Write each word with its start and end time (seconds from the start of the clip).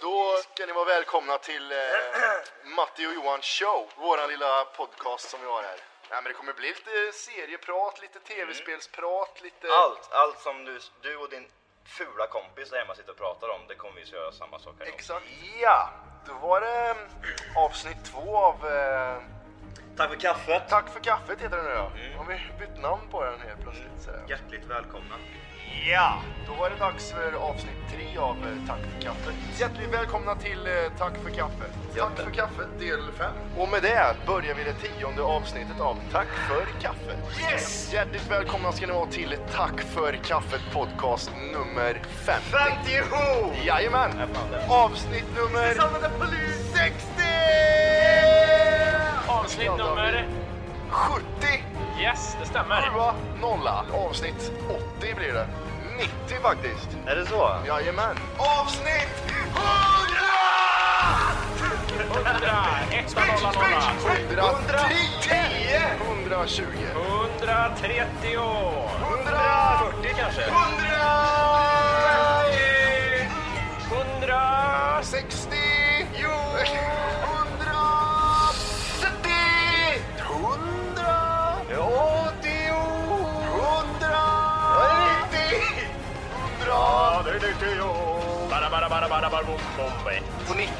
Då 0.00 0.36
ska 0.36 0.66
ni 0.66 0.72
vara 0.72 0.84
välkomna 0.84 1.38
till 1.38 1.72
eh, 1.72 1.78
Matti 2.76 3.06
och 3.06 3.14
Johan 3.14 3.42
show, 3.42 3.88
våran 3.96 4.28
lilla 4.28 4.64
podcast 4.64 5.30
som 5.30 5.40
vi 5.40 5.46
har 5.46 5.62
här. 5.62 5.78
Nej, 6.10 6.18
men 6.22 6.24
det 6.24 6.32
kommer 6.32 6.52
bli 6.52 6.68
lite 6.68 7.18
serieprat, 7.18 8.00
lite 8.00 8.18
tv-spelsprat, 8.18 9.40
lite... 9.42 9.66
Allt, 9.82 10.08
allt 10.12 10.38
som 10.40 10.64
du, 10.64 10.80
du 11.02 11.16
och 11.16 11.30
din 11.30 11.46
fula 11.84 12.26
kompis 12.26 12.70
där 12.70 12.78
hemma 12.78 12.94
sitter 12.94 13.10
och 13.10 13.18
pratar 13.18 13.48
om, 13.48 13.60
det 13.68 13.74
kommer 13.74 13.94
vi 13.94 14.02
att 14.02 14.12
göra 14.12 14.32
samma 14.32 14.58
sak 14.58 14.74
här. 14.78 14.86
Exakt. 14.86 15.26
Ja, 15.62 15.90
då 16.26 16.34
var 16.34 16.60
det 16.60 16.90
mm, 16.90 17.56
avsnitt 17.56 18.04
två 18.12 18.36
av 18.36 18.66
eh, 18.66 19.22
Tack 19.96 20.10
för 20.10 20.20
kaffet! 20.20 20.62
Tack 20.68 20.92
för 20.92 21.00
kaffet 21.00 21.40
heter 21.40 21.56
det 21.56 21.62
nu 21.62 21.70
ja. 21.70 21.90
Har 22.16 22.24
vi 22.24 22.34
bytt 22.58 22.82
namn 22.82 23.08
på 23.10 23.24
den 23.24 23.40
helt 23.40 23.62
plötsligt? 23.62 24.02
sådär. 24.04 24.24
Hjärtligt 24.28 24.64
välkomna. 24.64 25.14
Ja, 25.92 26.22
då 26.46 26.54
var 26.54 26.70
det 26.70 26.76
dags 26.76 27.12
för 27.12 27.32
avsnitt 27.32 27.76
tre 27.92 28.18
av 28.18 28.36
eh, 28.36 28.66
Tack 28.66 28.78
för 28.94 29.00
kaffet. 29.02 29.34
Hjärtligt 29.58 29.94
välkomna 29.94 30.34
till 30.34 30.66
eh, 30.66 30.98
Tack 30.98 31.16
för 31.22 31.30
kaffet. 31.30 31.72
Tack 31.96 32.18
för 32.18 32.30
kaffet 32.30 32.78
del 32.78 33.00
5. 33.18 33.32
Och 33.58 33.68
med 33.68 33.82
det 33.82 34.16
börjar 34.26 34.54
vi 34.54 34.64
det 34.64 34.72
tionde 34.72 35.22
avsnittet 35.22 35.80
av 35.80 35.96
Tack 36.12 36.26
för 36.48 36.80
kaffet. 36.80 37.18
Yes! 37.52 37.92
Hjärtligt 37.92 38.30
välkomna 38.30 38.72
ska 38.72 38.86
ni 38.86 38.92
vara 38.92 39.06
till 39.06 39.36
Tack 39.54 39.80
för 39.80 40.12
kaffet 40.12 40.60
podcast 40.72 41.30
nummer 41.52 42.02
50. 42.04 42.42
50! 42.50 43.66
Jajamän! 43.66 44.10
Avsnitt 44.68 45.26
nummer... 45.36 45.74
60! 46.74 47.22
Avsnitt 49.26 49.70
nummer... 49.78 50.26
70! 50.90 51.24
Yes, 52.00 52.36
det 52.40 52.46
stämmer. 52.46 52.82
Sjua, 52.82 53.14
nolla. 53.40 53.84
Avsnitt 53.92 54.52
80 54.98 55.14
blir 55.14 55.32
det. 55.32 55.48
90 55.98 56.42
faktiskt. 56.42 56.88
Är 57.06 57.16
det 57.16 57.26
så? 57.26 57.50
Jajamän. 57.66 58.16
Avsnitt 58.38 59.24
100! 59.54 60.20
100, 62.14 62.30
1, 62.90 63.16
0, 63.16 63.24
0, 63.42 63.54
110! 64.38 65.34
120! 66.10 66.62
130, 67.38 68.34
140 69.02 70.14
kanske? 70.16 70.42
100! 70.42 70.80
160, 73.90 75.69
På 90.48 90.54
90! 90.54 90.72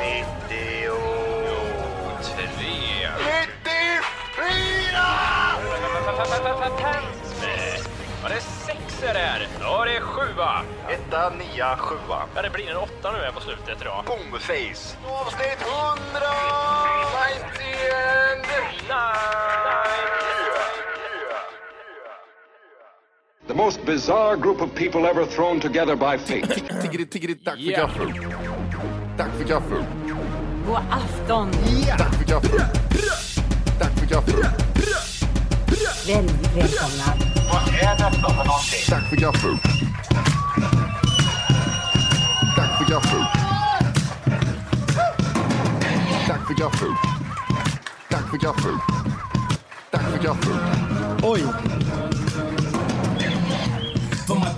90! 0.00 0.90
3. 2.22 2.46
94! 2.46 3.16
Ja, 8.22 8.28
det 8.28 8.34
är 8.34 8.40
sex 8.40 9.02
är 9.02 9.14
det 9.14 9.20
här. 9.20 9.48
Ja, 9.60 9.84
det 9.84 9.96
är 9.96 10.00
sjua. 10.00 10.62
Etta, 10.88 11.30
nia, 11.30 11.76
sjua. 11.76 12.22
Ja, 12.34 12.42
det 12.42 12.50
blir 12.50 12.70
en 12.70 12.76
åtta 12.76 13.12
nu 13.12 13.18
här 13.18 13.32
på 13.32 13.40
slutet 13.40 13.80
idag. 13.80 14.04
Boomface. 14.06 14.96
Avsnitt 15.06 15.60
100! 15.60 16.26
91! 17.54 18.42
The 18.42 18.86
most 23.56 23.84
bizarre 23.86 24.36
group 24.36 24.60
of 24.60 24.74
people 24.74 25.06
ever 25.06 25.24
thrown 25.26 25.60
together 25.60 25.96
by 25.96 26.16
fate. 26.18 26.46
Tiggeri, 26.82 27.06
tiggeri, 27.06 27.34
tack 27.34 27.54
för 27.56 27.62
Ja. 27.70 27.78
gaffel. 27.78 28.12
Tack 29.16 29.30
för 29.38 29.44
gaffel. 29.44 29.84
God 30.66 30.76
afton! 30.90 31.50
Tack 31.98 32.14
för 32.14 32.24
gaffel. 32.24 32.60
Tack 33.78 33.92
för 33.98 34.06
gaffel. 34.06 34.44
Väldigt 36.06 36.56
välkomna. 36.56 37.04
Tack 38.88 39.08
för 39.10 39.16
gaffel. 39.16 39.56
Tack 42.56 42.78
för 42.78 42.86
gaffel. 42.92 43.20
Tack 46.26 46.46
för 46.48 46.54
gaffel. 46.54 46.90
Tack 48.10 48.30
för 48.30 48.38
gaffel. 48.38 48.76
Tack 49.90 50.02
för 50.02 50.18
gaffel. 50.22 50.56
Oj! 51.22 51.42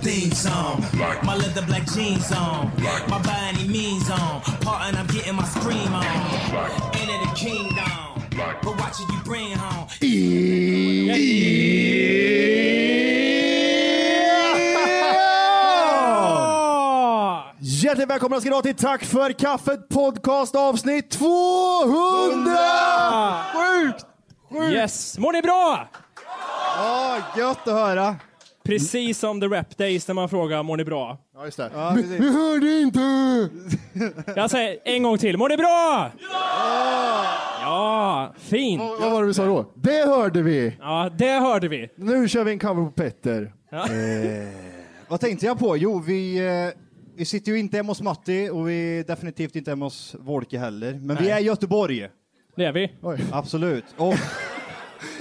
Theme 0.09 0.33
song, 0.33 0.83
my 1.23 1.35
leather 1.35 1.61
black 1.67 1.85
jeans 1.93 2.31
on, 2.31 2.71
my 3.09 3.21
by 3.21 3.53
any 3.53 3.67
means 3.67 4.09
on, 4.09 4.41
part 4.61 4.87
and 4.87 4.97
I'm 4.97 5.05
getting 5.05 5.35
my 5.35 5.43
scream 5.43 5.93
on. 5.93 6.03
Enter 6.99 7.19
the 7.25 7.31
kingdom, 7.35 8.23
but 8.63 8.75
watch 8.79 8.99
it 9.01 9.07
you 9.13 9.21
bring 9.23 9.55
home. 9.55 9.87
Hjärtligt 17.59 18.09
välkomna 18.09 18.41
ska 18.41 18.49
ni 18.49 18.61
till 18.61 18.75
Tack 18.75 19.03
för 19.03 19.33
kaffet 19.33 19.89
podcast 19.89 20.55
avsnitt 20.55 21.11
200! 21.11 22.57
Sjukt! 23.53 24.05
Yes, 24.71 25.17
mår 25.17 25.33
ni 25.33 25.41
bra? 25.41 25.87
Ja, 26.77 27.17
gött 27.37 27.67
att 27.67 27.73
höra. 27.73 28.15
Precis 28.69 29.19
som 29.19 29.41
the 29.41 29.47
rap 29.47 29.77
days 29.77 30.07
när 30.07 30.15
man 30.15 30.29
frågar 30.29 30.63
mår 30.63 30.77
ni 30.77 30.85
bra? 30.85 31.17
Ja, 31.35 31.45
just 31.45 31.57
det. 31.57 31.71
Ja, 31.73 31.91
precis. 31.95 32.19
hörde 32.19 32.79
inte! 32.79 33.49
Jag 34.35 34.51
säger 34.51 34.77
en 34.85 35.03
gång 35.03 35.17
till, 35.17 35.37
mår 35.37 35.49
ni 35.49 35.57
bra? 35.57 36.11
Ja! 36.31 37.25
Ja, 37.61 38.33
fint. 38.37 38.81
Vad 38.81 39.11
var 39.11 39.21
det 39.21 39.27
vi 39.27 39.33
sa 39.33 39.45
då? 39.45 39.71
Det 39.75 40.07
hörde 40.07 40.41
vi! 40.41 40.77
Ja, 40.79 41.09
det 41.17 41.39
hörde 41.39 41.67
vi. 41.67 41.89
Nu 41.95 42.27
kör 42.27 42.43
vi 42.43 42.51
en 42.51 42.59
cover 42.59 42.85
på 42.85 42.91
Petter. 42.91 43.53
Ja. 43.71 43.77
Eh, 43.77 44.47
vad 45.07 45.19
tänkte 45.19 45.45
jag 45.45 45.59
på? 45.59 45.77
Jo, 45.77 45.99
vi, 45.99 46.37
eh, 46.47 46.79
vi 47.15 47.25
sitter 47.25 47.51
ju 47.51 47.59
inte 47.59 47.77
hemma 47.77 47.91
hos 47.91 48.01
Matti 48.01 48.49
och 48.49 48.69
vi 48.69 48.99
är 48.99 49.03
definitivt 49.03 49.55
inte 49.55 49.71
hemma 49.71 49.85
hos 49.85 50.15
Wolke 50.19 50.57
heller. 50.59 50.93
Men 50.93 51.15
vi 51.17 51.23
Nej. 51.23 51.31
är 51.31 51.39
i 51.39 51.43
Göteborg. 51.43 52.07
Det 52.55 52.65
är 52.65 52.71
vi. 52.71 52.91
Absolut. 53.31 53.85
Och, 53.97 54.13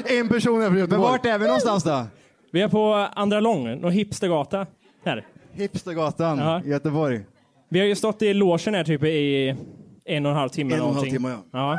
En 0.07 0.29
person 0.29 0.61
är 0.61 0.65
från 0.65 0.73
men 0.75 0.81
Göteborg. 0.81 1.11
vart 1.11 1.27
är 1.27 1.39
vi 1.39 1.45
någonstans 1.47 1.85
då? 1.85 2.07
Vi 2.51 2.63
är 2.63 2.69
på 2.69 2.95
Andra 2.95 3.41
Lång, 3.41 3.85
och 3.85 3.93
hipstergata. 3.93 4.67
Här. 5.05 5.27
Hipstergatan 5.53 6.39
Ja. 6.39 6.63
i 6.65 6.69
Göteborg. 6.69 7.21
Vi 7.69 7.79
har 7.79 7.87
ju 7.87 7.95
stått 7.95 8.23
i 8.23 8.35
logen 8.35 8.75
här 8.75 8.85
typ 8.85 9.03
i 9.03 9.57
en 10.05 10.27
och 10.27 10.33
en 10.33 10.39
halv 10.39 10.49
timme. 10.49 10.75
En 10.75 10.81
och 10.81 10.89
en 10.89 10.95
halv 10.95 11.11
timme, 11.11 11.37
ja. 11.51 11.79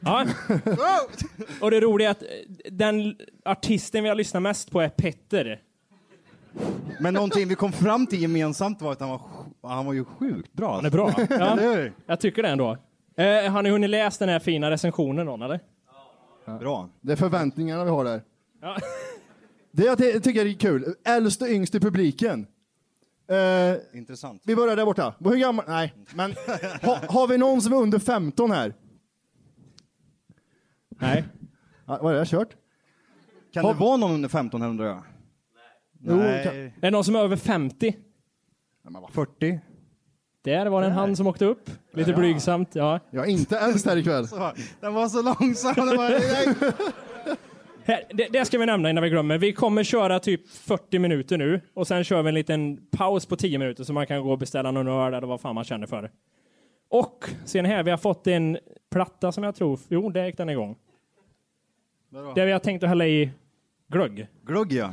Ja. 0.00 0.26
och 1.60 1.70
det 1.70 1.80
roliga 1.80 2.08
är 2.08 2.10
att 2.10 2.22
den 2.70 3.16
artisten 3.44 4.02
vi 4.02 4.08
har 4.08 4.16
lyssnat 4.16 4.42
mest 4.42 4.70
på 4.70 4.80
är 4.80 4.88
Petter. 4.88 5.60
Men 7.00 7.14
någonting 7.14 7.48
vi 7.48 7.54
kom 7.54 7.72
fram 7.72 8.06
till 8.06 8.22
gemensamt 8.22 8.82
var 8.82 8.92
att 8.92 9.00
han 9.00 9.08
var, 9.10 9.20
han 9.62 9.86
var 9.86 9.92
ju 9.92 10.04
sjukt 10.04 10.52
bra. 10.52 10.74
Han 10.74 10.84
är 10.86 10.90
bra. 10.90 11.12
Ja, 11.30 11.58
jag 12.06 12.20
tycker 12.20 12.42
det 12.42 12.48
ändå. 12.48 12.76
Eh, 13.16 13.52
har 13.52 13.62
ni 13.62 13.70
hunnit 13.70 13.90
läsa 13.90 14.24
den 14.24 14.32
här 14.32 14.38
fina 14.40 14.70
recensionen 14.70 15.26
någon 15.26 15.42
eller? 15.42 15.60
Bra. 16.60 16.88
Det 17.00 17.12
är 17.12 17.16
förväntningarna 17.16 17.84
vi 17.84 17.90
har 17.90 18.04
där. 18.04 18.22
Ja. 18.62 18.76
Det 19.76 19.84
jag 19.84 19.98
ty- 19.98 20.20
tycker 20.20 20.46
är 20.46 20.52
kul. 20.52 20.94
Äldst 21.04 21.42
och 21.42 21.48
yngst 21.48 21.74
i 21.74 21.80
publiken. 21.80 22.46
Eh, 23.28 23.98
Intressant. 23.98 24.42
vi 24.44 24.56
börjar 24.56 24.76
där 24.76 24.84
borta. 24.84 25.14
Hur 25.20 25.36
gammal? 25.36 25.64
Nej, 25.68 25.94
men 26.14 26.34
ha, 26.82 26.98
har 27.08 27.26
vi 27.28 27.38
någon 27.38 27.62
som 27.62 27.72
är 27.72 27.76
under 27.76 27.98
15 27.98 28.50
här? 28.50 28.74
Nej. 30.88 31.24
Ja, 31.86 31.98
vad 32.02 32.14
är 32.14 32.18
det? 32.18 32.26
Kört? 32.26 32.48
Kan 33.52 33.64
Har- 33.64 33.74
det 33.74 33.80
vara 33.80 33.96
någon 33.96 34.10
under 34.12 34.28
15 34.28 34.62
här 34.62 34.68
undrar 34.68 34.86
jag? 34.86 35.02
Jo, 36.00 36.16
Nej. 36.16 36.44
kan- 36.44 36.54
Är 36.56 36.72
det 36.80 36.90
någon 36.90 37.04
som 37.04 37.16
är 37.16 37.20
över 37.20 37.36
50? 37.36 37.96
40? 39.12 39.60
Där 40.42 40.66
var 40.66 40.80
det 40.80 40.86
en 40.86 40.92
hand 40.92 41.16
som 41.16 41.26
åkte 41.26 41.44
upp. 41.44 41.70
Lite 41.92 42.12
blygsamt. 42.12 42.74
Ja. 42.74 43.00
Jag 43.10 43.26
är 43.26 43.30
inte 43.30 43.58
äldst 43.58 43.86
här 43.86 43.96
ikväll. 43.96 44.26
Den 44.80 44.94
var 44.94 45.08
så 45.08 45.22
långsam. 45.22 45.74
Den 45.76 45.96
var... 45.96 46.10
Här, 47.86 48.02
det, 48.14 48.28
det 48.32 48.44
ska 48.44 48.58
vi 48.58 48.66
nämna 48.66 48.90
innan 48.90 49.02
vi 49.04 49.10
glömmer. 49.10 49.38
Vi 49.38 49.52
kommer 49.52 49.84
köra 49.84 50.18
typ 50.20 50.48
40 50.48 50.98
minuter 50.98 51.38
nu 51.38 51.60
och 51.74 51.86
sen 51.86 52.04
kör 52.04 52.22
vi 52.22 52.28
en 52.28 52.34
liten 52.34 52.76
paus 52.90 53.26
på 53.26 53.36
10 53.36 53.58
minuter 53.58 53.84
så 53.84 53.92
man 53.92 54.06
kan 54.06 54.22
gå 54.22 54.32
och 54.32 54.38
beställa 54.38 54.70
någon 54.70 54.88
öl 54.88 55.14
eller 55.14 55.26
vad 55.26 55.40
fan 55.40 55.54
man 55.54 55.64
känner 55.64 55.86
för. 55.86 56.10
Och 56.88 57.24
sen 57.44 57.64
här, 57.64 57.82
vi 57.82 57.90
har 57.90 57.98
fått 57.98 58.26
en 58.26 58.58
platta 58.90 59.32
som 59.32 59.44
jag 59.44 59.54
tror, 59.54 59.78
jo 59.88 60.10
det 60.10 60.26
gick 60.26 60.36
den 60.36 60.48
igång. 60.48 60.76
Där 62.34 62.46
vi 62.46 62.52
har 62.52 62.58
tänkt 62.58 62.82
att 62.82 62.88
hälla 62.88 63.06
i 63.06 63.30
glögg. 63.88 64.26
Glögg 64.46 64.72
ja. 64.72 64.90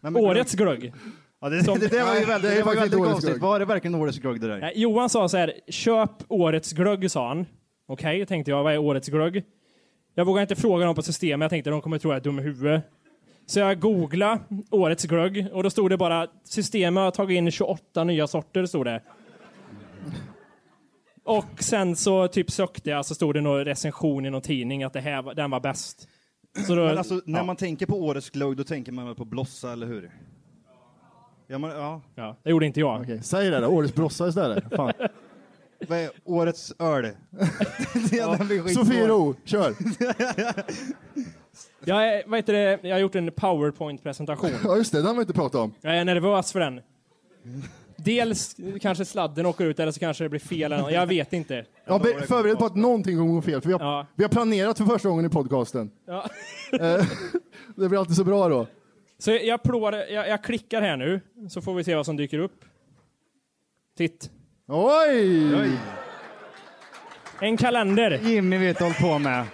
Nej, 0.00 0.12
Årets 0.22 0.54
glögg. 0.54 0.92
Ja, 1.40 1.48
det, 1.48 1.64
Som- 1.64 1.78
det, 1.78 1.88
det 1.88 2.02
var 2.04 2.14
ju 2.14 2.24
väldigt, 2.24 2.56
det 2.56 2.62
var 2.62 2.74
väldigt 2.74 2.98
konstigt. 2.98 3.30
glögg. 3.30 3.42
Var 3.42 3.58
det 3.58 3.64
verkligen 3.64 3.94
årets 3.94 4.18
glögg 4.18 4.40
det 4.40 4.48
där? 4.48 4.58
Nej, 4.58 4.72
Johan 4.76 5.08
sa 5.08 5.28
så 5.28 5.36
här, 5.36 5.52
köp 5.68 6.10
årets 6.28 6.72
glögg 6.72 7.10
sa 7.10 7.28
han. 7.28 7.46
Okej, 7.86 8.26
tänkte 8.26 8.50
jag, 8.50 8.62
vad 8.62 8.72
är 8.72 8.78
årets 8.78 9.08
glögg? 9.08 9.44
Jag 10.14 10.24
vågar 10.24 10.42
inte 10.42 10.56
fråga 10.56 10.86
dem 10.86 10.94
på 10.94 11.02
systemet, 11.02 11.44
jag 11.44 11.50
tänkte 11.50 11.70
de 11.70 11.80
kommer 11.80 11.98
tro 11.98 12.10
att 12.10 12.14
jag 12.14 12.20
är 12.20 12.24
dum 12.24 12.38
i 12.38 12.42
huvudet. 12.42 12.84
Så 13.46 13.58
jag 13.58 13.80
googlade 13.80 14.40
årets 14.70 15.04
glögg 15.04 15.46
och 15.52 15.62
då 15.62 15.70
stod 15.70 15.90
det 15.90 15.96
bara 15.96 16.26
systemet 16.44 17.02
har 17.02 17.10
tagit 17.10 17.36
in 17.36 17.50
28 17.50 18.04
nya 18.04 18.26
sorter, 18.26 18.66
stod 18.66 18.86
det. 18.86 19.02
Och 21.24 21.44
sen 21.62 21.96
så 21.96 22.28
typ 22.28 22.50
sökte 22.50 22.90
jag 22.90 23.06
så 23.06 23.14
stod 23.14 23.34
det 23.34 23.40
någon 23.40 23.64
recension 23.64 24.26
i 24.26 24.30
någon 24.30 24.42
tidning 24.42 24.82
att 24.84 24.92
det 24.92 25.00
här, 25.00 25.22
var- 25.22 25.34
den 25.34 25.50
var 25.50 25.60
bäst. 25.60 26.08
Så 26.66 26.74
då, 26.74 26.84
Men 26.84 26.98
alltså, 26.98 27.20
när 27.24 27.38
ja, 27.38 27.44
man 27.44 27.56
tänker 27.56 27.86
på 27.86 27.96
årets 28.04 28.30
glögg, 28.30 28.56
då 28.56 28.64
tänker 28.64 28.92
man 28.92 29.06
väl 29.06 29.14
på 29.14 29.24
blossa, 29.24 29.72
eller 29.72 29.86
hur? 29.86 30.10
Ja, 31.46 31.58
men, 31.58 31.70
ja. 31.70 32.00
ja, 32.14 32.36
det 32.42 32.50
gjorde 32.50 32.66
inte 32.66 32.80
jag. 32.80 33.00
Okej, 33.00 33.22
säg 33.22 33.50
det 33.50 33.60
då. 33.60 33.66
Årets 33.66 33.94
brossa 33.94 34.28
istället. 34.28 34.64
Fan. 34.76 34.92
Vad 35.92 36.00
är 36.00 36.10
årets 36.24 36.72
öl? 36.78 37.04
ja. 38.12 38.38
Sofiero, 38.74 39.34
kör! 39.44 39.74
Jag, 41.84 42.08
är, 42.08 42.22
vad 42.26 42.38
heter 42.38 42.52
det, 42.52 42.78
jag 42.88 42.94
har 42.94 43.00
gjort 43.00 43.14
en 43.14 43.32
powerpoint-presentation. 43.32 44.50
Ja 44.64 44.76
just 44.76 44.92
det, 44.92 44.98
den 44.98 45.06
har 45.06 45.14
vi 45.14 45.20
inte 45.20 45.32
pratat 45.32 45.60
om. 45.60 45.74
Jag 45.80 45.98
är 45.98 46.04
nervös 46.04 46.52
för 46.52 46.60
den. 46.60 46.80
Dels 47.96 48.56
kanske 48.80 49.04
sladden 49.04 49.46
åker 49.46 49.64
ut 49.64 49.80
eller 49.80 49.92
så 49.92 50.00
kanske 50.00 50.24
det 50.24 50.28
blir 50.28 50.40
fel. 50.40 50.72
eller 50.72 50.82
något. 50.82 50.92
Jag 50.92 51.06
vet 51.06 51.32
inte. 51.32 51.64
Ja, 51.84 51.98
be- 51.98 52.26
förbered 52.26 52.58
på 52.58 52.64
att 52.66 52.76
någonting 52.76 53.16
kommer 53.18 53.32
gå 53.34 53.42
fel, 53.42 53.60
för 53.60 53.68
vi 53.68 53.72
har, 53.72 53.80
Ja. 53.80 54.06
vi 54.14 54.24
har 54.24 54.28
planerat 54.28 54.78
för 54.78 54.84
första 54.84 55.08
gången 55.08 55.24
i 55.26 55.28
podcasten. 55.28 55.90
Ja. 56.06 56.26
Eh, 56.72 57.04
det 57.76 57.88
blir 57.88 57.98
alltid 57.98 58.16
så 58.16 58.24
bra 58.24 58.48
då. 58.48 58.66
Så 59.18 59.30
jag, 59.30 59.62
provar, 59.62 59.92
jag, 59.92 60.28
jag 60.28 60.44
klickar 60.44 60.82
här 60.82 60.96
nu, 60.96 61.20
så 61.50 61.60
får 61.62 61.74
vi 61.74 61.84
se 61.84 61.94
vad 61.94 62.06
som 62.06 62.16
dyker 62.16 62.38
upp. 62.38 62.64
Titt. 63.96 64.30
Oj! 64.74 65.54
Oj. 65.54 65.70
En 67.40 67.56
kalender. 67.56 68.20
Jimmy 68.24 68.58
vet 68.58 68.80
håll 68.80 68.94
på 69.00 69.18
med. 69.18 69.46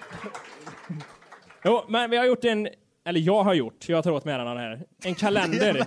Jo, 1.65 1.85
men 1.89 2.11
vi 2.11 2.17
har 2.17 2.25
gjort 2.25 2.45
en, 2.45 2.69
eller 3.05 3.21
jag 3.21 3.45
har 3.45 3.55
gjort, 3.55 3.89
jag 3.89 4.05
tar 4.05 4.11
åt 4.11 4.25
mig 4.25 4.35
äran 4.35 4.49
av 4.49 4.55
det 4.55 4.61
här. 4.61 4.83
En 5.05 5.15
kalender. 5.15 5.85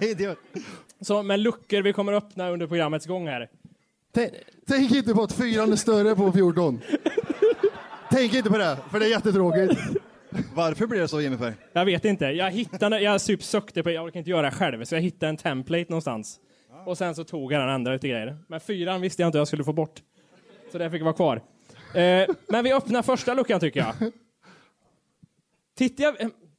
Så 1.01 1.23
med 1.23 1.39
luckor 1.39 1.81
vi 1.81 1.93
kommer 1.93 2.13
öppna 2.13 2.49
under 2.49 2.67
programmets 2.67 3.05
gång 3.05 3.27
här. 3.27 3.49
Tänk, 4.13 4.31
tänk 4.67 4.91
inte 4.91 5.13
på 5.13 5.23
att 5.23 5.33
fyran 5.33 5.71
är 5.71 5.75
större 5.75 6.15
på 6.15 6.31
14. 6.31 6.81
Tänk 8.11 8.33
inte 8.33 8.49
på 8.49 8.57
det, 8.57 8.77
för 8.91 8.99
det 8.99 9.05
är 9.05 9.09
jättetråkigt. 9.09 9.79
Varför 10.55 10.87
blir 10.87 10.99
det 10.99 11.07
så 11.07 11.21
Jimmy? 11.21 11.37
Jag 11.73 11.85
vet 11.85 12.05
inte. 12.05 12.25
Jag 12.25 12.51
hittade, 12.51 12.99
jag 12.99 13.21
typ 13.21 13.43
sökte 13.43 13.83
på, 13.83 13.91
jag 13.91 14.05
orkar 14.05 14.19
inte 14.19 14.29
göra 14.29 14.41
det 14.41 14.51
själv, 14.51 14.85
så 14.85 14.95
jag 14.95 15.01
hittade 15.01 15.29
en 15.29 15.37
template 15.37 15.85
någonstans. 15.89 16.39
Och 16.85 16.97
sen 16.97 17.15
så 17.15 17.23
tog 17.23 17.53
jag 17.53 17.61
den 17.61 17.69
andra 17.69 17.93
lite 17.93 18.07
grejer. 18.07 18.37
Men 18.47 18.59
fyran 18.59 19.01
visste 19.01 19.21
jag 19.21 19.27
inte 19.27 19.37
jag 19.37 19.47
skulle 19.47 19.63
få 19.63 19.73
bort. 19.73 20.01
Så 20.71 20.77
det 20.77 20.91
fick 20.91 21.03
vara 21.03 21.13
kvar. 21.13 21.41
Eh, 21.93 22.29
men 22.47 22.63
vi 22.63 22.73
öppnar 22.73 23.01
första 23.01 23.33
luckan 23.33 23.59
tycker 23.59 23.79
jag. 23.79 24.11
Tittar 25.77 26.03
jag... 26.03 26.15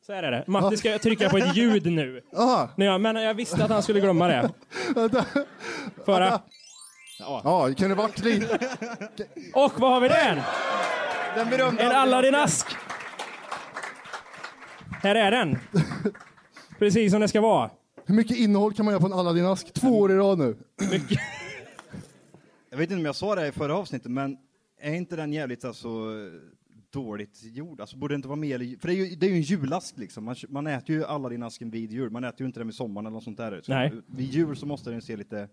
Så 0.07 0.13
här 0.13 0.23
är 0.23 0.31
det. 0.31 0.45
Matti 0.47 0.77
ska 0.77 0.99
trycka 0.99 1.29
på 1.29 1.39
ett 1.39 1.57
ljud 1.57 1.87
nu. 1.87 2.21
Nej, 2.77 2.89
ja, 2.89 2.99
men 2.99 3.17
jag 3.17 3.35
visste 3.35 3.65
att 3.65 3.71
han 3.71 3.83
skulle 3.83 4.01
glömma 4.01 4.29
det. 4.29 4.51
vänta. 4.95 5.25
Föra. 6.05 6.41
Ja, 7.19 7.65
det 7.69 7.75
kunde 7.75 7.95
varit 7.95 8.25
lite... 8.25 8.59
Och 9.55 9.81
vad 9.81 9.93
har 9.93 10.01
vi 10.01 10.09
där? 10.09 10.43
Den 11.35 11.51
berömda... 11.51 11.83
En 11.83 11.93
Aladdin-ask. 11.93 12.77
Här 15.03 15.15
är 15.15 15.31
den. 15.31 15.59
Precis 16.79 17.13
som 17.13 17.21
det 17.21 17.29
ska 17.29 17.41
vara. 17.41 17.71
Hur 18.13 18.17
mycket 18.17 18.37
innehåll 18.37 18.73
kan 18.73 18.85
man 18.85 18.93
göra 18.93 19.01
på 19.01 19.07
en 19.07 19.13
Aladdin-ask? 19.13 19.73
Två 19.73 19.89
år 19.99 20.13
i 20.13 20.15
rad 20.15 20.39
nu. 20.39 20.57
Mycket. 20.91 21.19
Jag 22.71 22.79
vet 22.79 22.91
inte 22.91 22.95
om 23.01 23.05
jag 23.05 23.17
sa 23.17 23.35
det 23.35 23.49
i 23.49 23.53
förra 23.53 23.77
avsnittet, 23.77 24.11
men 24.11 24.37
är 24.81 24.95
inte 24.95 25.17
den 25.17 25.33
jävligt 25.33 25.65
alltså 25.65 25.89
dåligt 26.91 27.39
gjord? 27.43 27.81
Alltså 27.81 27.97
borde 27.97 28.15
det 28.15 28.17
inte 28.17 28.29
vara 28.29 28.37
mer, 28.37 28.81
för 28.81 28.89
det 28.89 28.95
är 28.95 28.97
ju, 28.97 29.17
det 29.17 29.27
är 29.27 29.31
ju 29.31 29.37
en 29.37 29.43
julask 29.43 29.99
liksom. 29.99 30.25
Man, 30.25 30.37
man 30.49 30.67
äter 30.67 30.97
ju 30.97 31.05
alla 31.05 31.29
din 31.29 31.43
asken 31.43 31.71
vid 31.71 31.93
jul, 31.93 32.11
man 32.11 32.25
äter 32.25 32.41
ju 32.41 32.47
inte 32.47 32.61
den 32.61 32.67
vid 32.67 32.75
sommaren 32.75 33.07
eller 33.07 33.15
något 33.15 33.25
sånt 33.25 33.37
där. 33.37 33.61
Så 33.63 33.73
Nej. 33.73 33.93
Vid 34.07 34.29
jul 34.31 34.57
så 34.57 34.67
måste 34.67 34.91
den 34.91 35.03
se 35.03 35.17
lite 35.17 35.49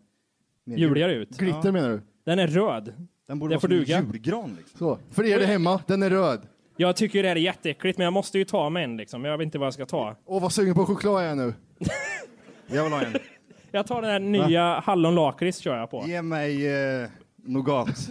mer 0.63 0.77
Juligare 0.77 1.13
ut. 1.13 1.37
Glitter 1.37 1.71
menar 1.71 1.89
du? 1.89 2.01
Den 2.25 2.39
är 2.39 2.47
röd. 2.47 2.93
Den 3.27 3.39
borde 3.39 3.53
Det 3.53 3.55
vara 3.55 3.61
får 3.61 3.85
som 3.85 3.95
en 3.95 4.11
julgran 4.11 4.55
liksom. 4.57 4.77
Så. 4.79 4.99
För 5.11 5.23
er 5.25 5.39
där 5.39 5.47
hemma, 5.47 5.81
den 5.87 6.03
är 6.03 6.09
röd. 6.09 6.47
Jag 6.77 6.95
tycker 6.95 7.23
det 7.23 7.29
är 7.29 7.35
jätteäckligt, 7.35 7.97
men 7.97 8.03
jag 8.03 8.13
måste 8.13 8.37
ju 8.37 8.45
ta 8.45 8.69
mig 8.69 8.83
en 8.83 8.97
liksom. 8.97 9.25
Jag 9.25 9.37
vet 9.37 9.45
inte 9.45 9.57
vad 9.57 9.65
jag 9.65 9.73
ska 9.73 9.85
ta. 9.85 10.15
Åh, 10.25 10.41
vad 10.41 10.51
sugen 10.53 10.75
på 10.75 10.85
choklad 10.85 11.23
jag 11.23 11.31
är 11.31 11.35
nu. 11.35 11.53
Jag 12.71 12.83
vill 12.83 12.93
ha 12.93 13.01
en. 13.01 13.13
Jag 13.71 13.87
tar 13.87 14.01
den 14.01 14.11
här 14.11 14.19
nya 14.19 14.79
hallonlakrits 14.79 15.57
kör 15.59 15.77
jag 15.77 15.91
på. 15.91 16.03
Ge 16.07 16.21
mig 16.21 16.67
eh, 17.01 17.09
nougat. 17.35 17.87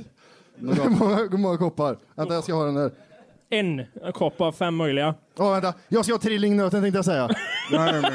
Hur 0.57 0.67
nougat. 0.67 0.99
många, 0.99 1.17
hur 1.17 1.39
många 1.39 1.57
koppar? 1.59 1.99
Vänta, 2.15 2.35
jag 2.35 2.43
ska 2.45 2.55
ha 2.55 2.65
den 2.65 2.75
där. 2.75 2.91
En 3.51 3.85
kopp 4.13 4.41
av 4.41 4.53
fem 4.53 4.75
möjliga. 4.77 5.15
Åh, 5.39 5.53
vänta. 5.53 5.75
Jag 5.89 6.05
ska 6.05 6.15
ha 6.15 6.19
trillingnöten 6.21 6.83
tänkte 6.83 6.99
jag 6.99 7.05
säga. 7.05 7.29
Nej, 7.73 8.03
men- 8.03 8.13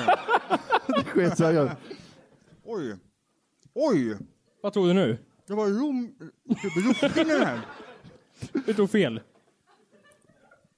Det 0.87 1.03
sket 1.03 1.37
sig. 1.37 1.55
jag. 1.55 1.69
Oj! 2.65 2.95
Oj! 3.73 4.17
Vad 4.61 4.73
tog 4.73 4.87
du 4.87 4.93
nu? 4.93 5.17
Det 5.47 5.53
var 5.53 5.65
rom... 5.65 6.15
russin 6.75 7.27
i 7.27 7.29
den 7.29 7.47
här. 7.47 7.59
Du 8.65 8.73
tog 8.73 8.89
fel. 8.91 9.19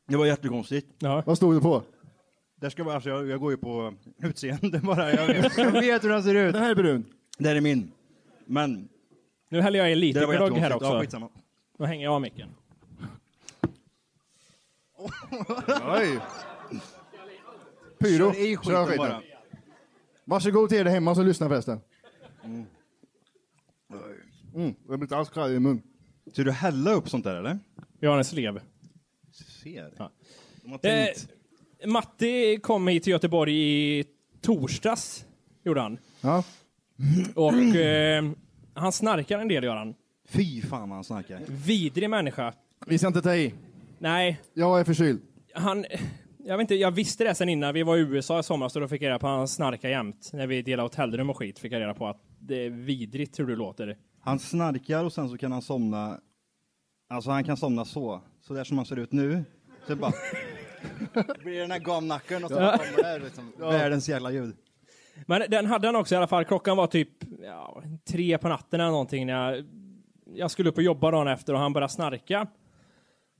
Det 0.08 0.18
var 0.18 0.26
jättekonstigt. 0.26 0.88
Ja. 1.00 1.24
Vad 1.26 1.38
stod 1.38 1.56
det 1.56 1.62
på? 1.62 1.82
Där 2.56 2.70
ska 2.70 2.84
vara, 2.84 2.96
alltså 2.96 3.10
jag, 3.10 3.28
jag 3.28 3.40
går 3.40 3.52
ju 3.52 3.58
på 3.58 3.94
utseende 4.18 4.80
bara. 4.84 5.12
Jag 5.14 5.28
vet, 5.28 5.58
jag 5.58 5.72
vet 5.72 6.04
hur 6.04 6.10
den 6.10 6.24
ser 6.24 6.36
ut. 6.36 6.54
Den 6.54 6.64
här 6.64 6.72
är 6.72 6.76
brun. 6.76 7.06
Det 7.38 7.48
här 7.50 7.56
är 7.56 7.62
min. 7.62 7.92
Men 8.46 8.90
Nu 9.50 9.62
häller 9.62 9.80
jag 9.80 9.92
i 9.92 9.96
lite 9.96 10.20
där 10.20 10.28
var 10.28 10.36
glögg 10.38 10.54
här. 10.54 10.70
Ja, 10.70 10.76
också. 10.76 11.00
skitsamma. 11.00 11.30
Då 11.78 11.86
hänger 11.86 12.04
jag 12.04 12.14
av 12.14 12.22
micken. 12.22 12.50
Oj. 15.96 16.20
Pyro. 18.00 18.34
Kör 18.34 18.40
i 18.46 18.58
Kör 18.64 18.86
skiten 18.86 18.98
bara. 18.98 19.22
Varsågod 20.26 20.70
till 20.70 20.78
er 20.78 20.84
där 20.84 20.92
hemma 20.92 21.16
som 21.16 21.26
lyssnar 21.26 21.50
förresten. 21.50 21.80
Mm, 22.44 22.66
det 24.82 24.88
blir 24.88 25.02
inte 25.02 25.18
alls 25.18 25.30
kall 25.30 25.52
i 25.52 25.60
mun. 25.60 25.82
Så 26.34 26.44
du 26.44 26.52
hälla 26.52 26.92
upp 26.92 27.10
sånt 27.10 27.24
där 27.24 27.36
eller? 27.36 27.60
Vi 28.00 28.08
har 28.08 28.18
en 28.18 28.26
slev. 28.26 28.62
Ser. 29.64 29.94
Ja. 29.98 30.12
De 30.64 30.72
har 30.72 30.80
Eh, 30.84 31.06
tänkt. 31.06 31.30
Matti 31.88 32.60
kom 32.64 32.88
hit 32.88 33.04
till 33.04 33.12
Göteborg 33.12 33.54
i 34.00 34.04
torsdags, 34.42 35.26
gjorde 35.64 35.82
han. 35.82 35.98
Ja. 36.22 36.44
Och 37.36 37.54
eh, 37.76 38.24
han 38.74 38.92
snarkar 38.92 39.40
en 39.40 39.48
del, 39.48 39.64
gör 39.64 39.76
han. 39.76 39.96
Fy 40.30 40.62
fan 40.62 40.90
vad 40.90 40.98
han 40.98 41.04
snackar. 41.04 41.42
Vidrig 41.48 42.10
människa. 42.10 42.54
Vi 42.88 42.98
ska 42.98 43.08
inte 43.08 43.22
ta 43.22 43.36
i. 43.36 43.54
Nej, 44.00 44.42
Jag 44.54 44.80
är 44.80 44.84
förkyld. 44.84 45.22
han... 45.54 45.86
Jag 46.48 46.58
vet 46.58 46.64
inte, 46.64 46.76
jag 46.76 46.92
visste 46.92 47.24
det 47.24 47.36
sen 47.36 47.50
innan. 47.50 47.74
Vi 47.74 47.84
var 47.84 47.98
i 47.98 48.00
USA 48.00 48.40
i 48.40 48.44
somras 48.44 48.76
och 48.76 48.82
då 48.82 48.88
fick 48.88 49.02
jag 49.02 49.08
reda 49.08 49.20
på 49.20 49.28
att 49.28 49.38
han 49.38 49.48
snarkar 49.48 49.90
jämt. 49.90 50.30
När 50.34 50.48
vi 50.48 50.62
delade 50.62 50.86
hotellrum 50.86 51.30
och 51.30 51.38
skit 51.38 51.60
fick 51.60 51.72
jag 51.72 51.80
reda 51.82 51.94
på 51.94 52.08
att 52.08 52.22
det 52.40 52.66
är 52.66 52.70
vidrigt 52.70 53.40
hur 53.40 53.46
du 53.46 53.56
låter. 53.56 53.98
Han 54.20 54.40
snarkar 54.40 55.04
och 55.04 55.14
sen 55.14 55.30
så 55.30 55.38
kan 55.38 55.52
han 55.52 55.62
somna. 55.62 56.20
Alltså 57.10 57.32
han 57.32 57.44
kan 57.44 57.58
somna 57.58 57.86
så. 57.86 58.22
Så 58.42 58.54
där 58.54 58.64
som 58.64 58.78
han 58.78 58.86
ser 58.86 59.00
ut 59.00 59.12
nu. 59.12 59.44
Så 59.88 59.96
bara. 59.96 60.12
Blir 61.44 61.54
det 61.54 61.60
den 61.62 61.72
här 61.72 61.80
gamnacken 61.80 62.44
och 62.44 62.50
så 62.50 62.56
kommer 62.56 63.04
det 63.04 63.20
liksom. 63.24 63.52
Världens 63.58 64.10
jävla 64.10 64.32
ljud. 64.32 64.56
Men 65.26 65.42
den 65.50 65.66
hade 65.66 65.88
han 65.88 65.96
också 65.96 66.16
i 66.16 66.18
alla 66.18 66.28
fall. 66.28 66.46
Klockan 66.46 66.78
var 66.78 66.88
typ 66.88 67.10
ja, 67.44 67.84
tre 68.10 68.38
på 68.38 68.48
natten 68.48 68.80
eller 68.80 68.92
någonting 68.92 69.26
när 69.26 69.34
jag, 69.54 69.66
jag 70.36 70.52
skulle 70.52 70.70
upp 70.70 70.78
och 70.78 70.84
jobba 70.84 71.12
dagen 71.12 71.28
efter 71.28 71.54
och 71.54 71.60
han 71.60 71.74
började 71.74 71.94
snarka. 71.94 72.48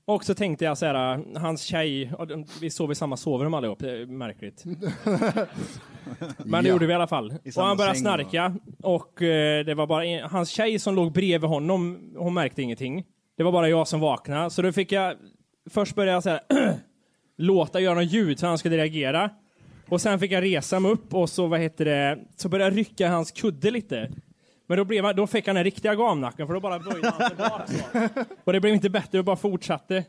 Och 0.08 0.24
så 0.24 0.34
tänkte 0.34 0.64
jag 0.64 0.78
så 0.78 0.86
här, 0.86 1.24
hans 1.38 1.62
tjej, 1.62 2.12
vi 2.60 2.70
sov 2.70 2.92
i 2.92 2.94
samma 2.94 3.16
sovrum 3.16 3.54
allihop, 3.54 3.78
det 3.78 3.90
är 3.90 4.06
märkligt. 4.06 4.64
Men 6.38 6.64
det 6.64 6.68
Ja. 6.68 6.72
gjorde 6.72 6.86
vi 6.86 6.92
i 6.92 6.94
alla 6.94 7.06
fall. 7.06 7.34
I 7.44 7.50
Och 7.50 7.62
han 7.64 7.76
började 7.76 7.98
snarka 7.98 8.54
och 8.82 9.22
eh, 9.22 9.64
det 9.64 9.74
var 9.74 9.86
bara 9.86 10.04
en, 10.04 10.30
hans 10.30 10.48
tjej 10.48 10.78
som 10.78 10.94
låg 10.94 11.12
bredvid 11.12 11.50
honom, 11.50 11.98
hon 12.16 12.34
märkte 12.34 12.62
ingenting. 12.62 13.04
Det 13.36 13.42
var 13.42 13.52
bara 13.52 13.68
jag 13.68 13.88
som 13.88 14.00
vaknade, 14.00 14.50
så 14.50 14.62
då 14.62 14.72
fick 14.72 14.92
jag, 14.92 15.14
först 15.70 15.94
började 15.94 16.12
jag 16.12 16.22
så 16.22 16.30
här, 16.30 16.40
låta 17.36 17.80
göra 17.80 17.94
något 17.94 18.12
ljud 18.12 18.38
så 18.38 18.46
han 18.46 18.58
skulle 18.58 18.76
reagera. 18.76 19.30
Och 19.88 20.00
sen 20.00 20.18
fick 20.18 20.32
jag 20.32 20.42
resa 20.42 20.80
mig 20.80 20.90
upp 20.90 21.14
och 21.14 21.30
så, 21.30 21.46
vad 21.46 21.60
heter 21.60 21.84
det, 21.84 22.18
så 22.36 22.48
började 22.48 22.70
jag 22.70 22.78
rycka 22.78 23.08
hans 23.08 23.30
kudde 23.30 23.70
lite. 23.70 24.10
Men 24.66 24.78
då, 24.78 24.84
blev, 24.84 25.16
då 25.16 25.26
fick 25.26 25.46
han 25.46 25.54
den 25.56 25.64
riktiga 25.64 25.94
gamnacken 25.94 26.46
för 26.46 26.54
då 26.54 26.60
bara 26.60 26.78
böjde 26.78 27.10
han 27.10 27.28
sig 27.28 27.36
bak 27.36 27.68
så. 27.68 28.24
Och 28.44 28.52
det 28.52 28.60
blev 28.60 28.74
inte 28.74 28.90
bättre, 28.90 29.18
det 29.18 29.22
bara 29.22 29.36
fortsatte. 29.36 30.04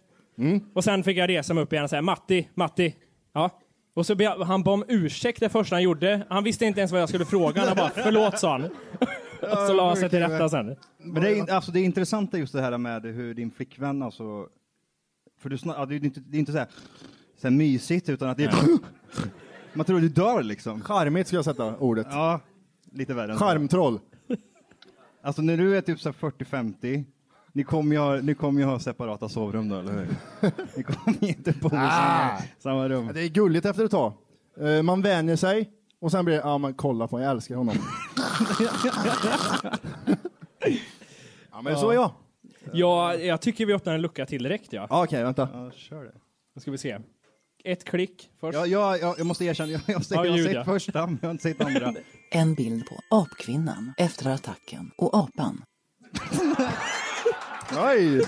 Och 0.73 0.83
sen 0.83 1.03
fick 1.03 1.17
jag 1.17 1.29
resa 1.29 1.53
mig 1.53 1.63
upp 1.63 1.73
igen 1.73 1.83
och 1.83 1.89
säga 1.89 2.01
Matti, 2.01 2.47
Matti. 2.53 2.95
Ja. 3.33 3.49
Och 3.93 4.05
så 4.05 4.15
be, 4.15 4.43
han 4.43 4.63
bad 4.63 4.73
om 4.73 4.83
ursäkt 4.87 5.39
det 5.39 5.49
första 5.49 5.75
han 5.75 5.83
gjorde. 5.83 6.25
Han 6.29 6.43
visste 6.43 6.65
inte 6.65 6.79
ens 6.79 6.91
vad 6.91 7.01
jag 7.01 7.09
skulle 7.09 7.25
fråga. 7.25 7.65
Han 7.65 7.75
bara 7.75 7.89
förlåt 7.89 8.39
sa 8.39 8.51
han. 8.51 8.63
och 9.41 9.67
så 9.67 9.73
la 9.73 9.87
han 9.87 9.97
sig 9.97 10.09
till 10.09 10.19
rätta 10.19 10.49
sen. 10.49 10.75
Men 10.97 11.23
det 11.23 11.37
är, 11.37 11.53
alltså, 11.53 11.71
det 11.71 11.79
är 11.79 11.83
intressant 11.83 12.33
just 12.33 12.53
det 12.53 12.61
här 12.61 12.77
med 12.77 13.05
hur 13.05 13.33
din 13.33 13.51
flickvän 13.51 14.03
alltså, 14.03 14.47
för 15.39 15.49
du 15.49 15.57
snar, 15.57 15.75
ja, 15.75 15.85
det 15.85 15.95
är 15.95 16.05
inte, 16.05 16.19
det 16.19 16.37
är 16.37 16.39
inte 16.39 16.51
så 16.51 16.57
här, 16.57 16.67
så 17.41 17.47
här 17.47 17.51
mysigt 17.55 18.09
utan 18.09 18.29
att 18.29 18.37
det 18.37 18.43
är 18.43 18.53
man 19.73 19.85
tror 19.85 19.99
du 19.99 20.09
dör 20.09 20.43
liksom. 20.43 20.81
Charmigt 20.81 21.27
ska 21.27 21.35
jag 21.35 21.45
sätta 21.45 21.77
ordet. 21.77 22.07
Ja, 22.09 22.39
lite 22.91 23.13
värre 23.13 23.31
än 23.31 23.37
så. 23.39 23.45
Charmtroll. 23.45 23.99
Alltså 25.21 25.41
när 25.41 25.57
du 25.57 25.77
är 25.77 25.81
typ 25.81 25.99
så 25.99 26.09
här 26.09 26.15
40-50, 26.31 27.03
ni 27.53 27.63
kommer 27.63 27.95
ju 27.95 28.01
ha, 28.01 28.15
ni 28.15 28.33
kommer 28.35 28.59
ju 28.61 28.65
ha 28.67 28.79
separata 28.79 29.29
sovrum 29.29 29.69
då, 29.69 29.79
eller 29.79 29.93
hur? 29.93 30.07
Ni 30.77 30.83
kommer 30.83 31.17
ju 31.21 31.27
inte 31.27 31.51
bo 31.51 31.67
i 31.67 31.69
samma, 31.69 31.87
Ah. 31.89 32.41
samma 32.59 32.89
rum. 32.89 33.09
Det 33.13 33.21
är 33.23 33.27
gulligt 33.27 33.65
efter 33.65 33.85
ett 33.85 33.91
tag. 33.91 34.13
Eh, 34.61 34.83
Man 34.83 35.01
vänjer 35.01 35.35
sig 35.35 35.69
och 35.99 36.11
sen 36.11 36.25
blir 36.25 36.35
det, 36.35 36.41
ja 36.41 36.57
men 36.57 36.73
kolla 36.73 37.07
på 37.07 37.19
jag 37.21 37.31
älskar 37.31 37.55
honom. 37.55 37.75
ja 41.51 41.61
men 41.61 41.77
så 41.77 41.89
är 41.89 41.93
jag. 41.95 42.11
Ja, 42.73 43.15
jag 43.15 43.41
tycker 43.41 43.65
vi 43.65 43.73
öppnar 43.73 43.93
en 43.93 44.01
lucka 44.01 44.25
till 44.25 44.43
direkt 44.43 44.73
ja. 44.73 44.87
Ja, 44.89 45.03
Okej, 45.03 45.23
vänta. 45.23 45.49
Ja, 45.53 45.71
kör 45.71 46.03
det. 46.03 46.11
Då 46.55 46.61
ska 46.61 46.71
vi 46.71 46.77
se. 46.77 46.97
Ett 47.63 47.83
klick 47.83 48.29
först. 48.39 48.55
Ja, 48.57 48.65
jag, 48.65 48.99
jag, 48.99 49.19
jag 49.19 49.25
måste 49.25 49.45
erkänna, 49.45 49.71
jag, 49.71 49.81
jag, 49.85 50.01
Ja, 50.09 50.25
jag 50.25 50.31
har 50.31 50.37
ljud, 50.37 50.45
sett 50.45 50.55
ja. 50.55 50.63
första, 50.63 51.05
men 51.07 51.19
jag 51.21 51.27
har 51.27 51.31
inte 51.31 51.43
sett 51.43 51.61
andra. 51.61 51.93
En 52.31 52.53
bild 52.55 52.85
på 52.85 52.99
apkvinnan 53.09 53.93
efter 53.97 54.29
attacken 54.29 54.91
och 54.97 55.17
apan. 55.17 55.63
Oj! 57.85 58.25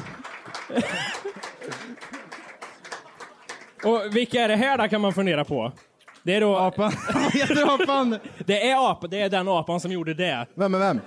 Och 3.84 4.16
vilka 4.16 4.42
är 4.42 4.48
det 4.48 4.56
här 4.56 4.78
då 4.78 4.88
kan 4.88 5.02
man 5.02 5.14
fundera 5.14 5.46
på? 5.46 5.72
Det 6.24 6.36
är 6.36 6.42
då... 6.42 6.56
Apan. 6.58 6.92
Vad 7.14 7.34
heter 7.34 7.74
apan? 7.74 8.18
Det 8.46 8.70
är 8.70 8.92
ap, 8.92 9.06
det 9.12 9.22
är 9.22 9.30
den 9.30 9.48
apan 9.48 9.80
som 9.80 9.92
gjorde 9.92 10.14
det. 10.14 10.48
Vem 10.56 10.76
är 10.76 10.80
vem? 10.80 11.00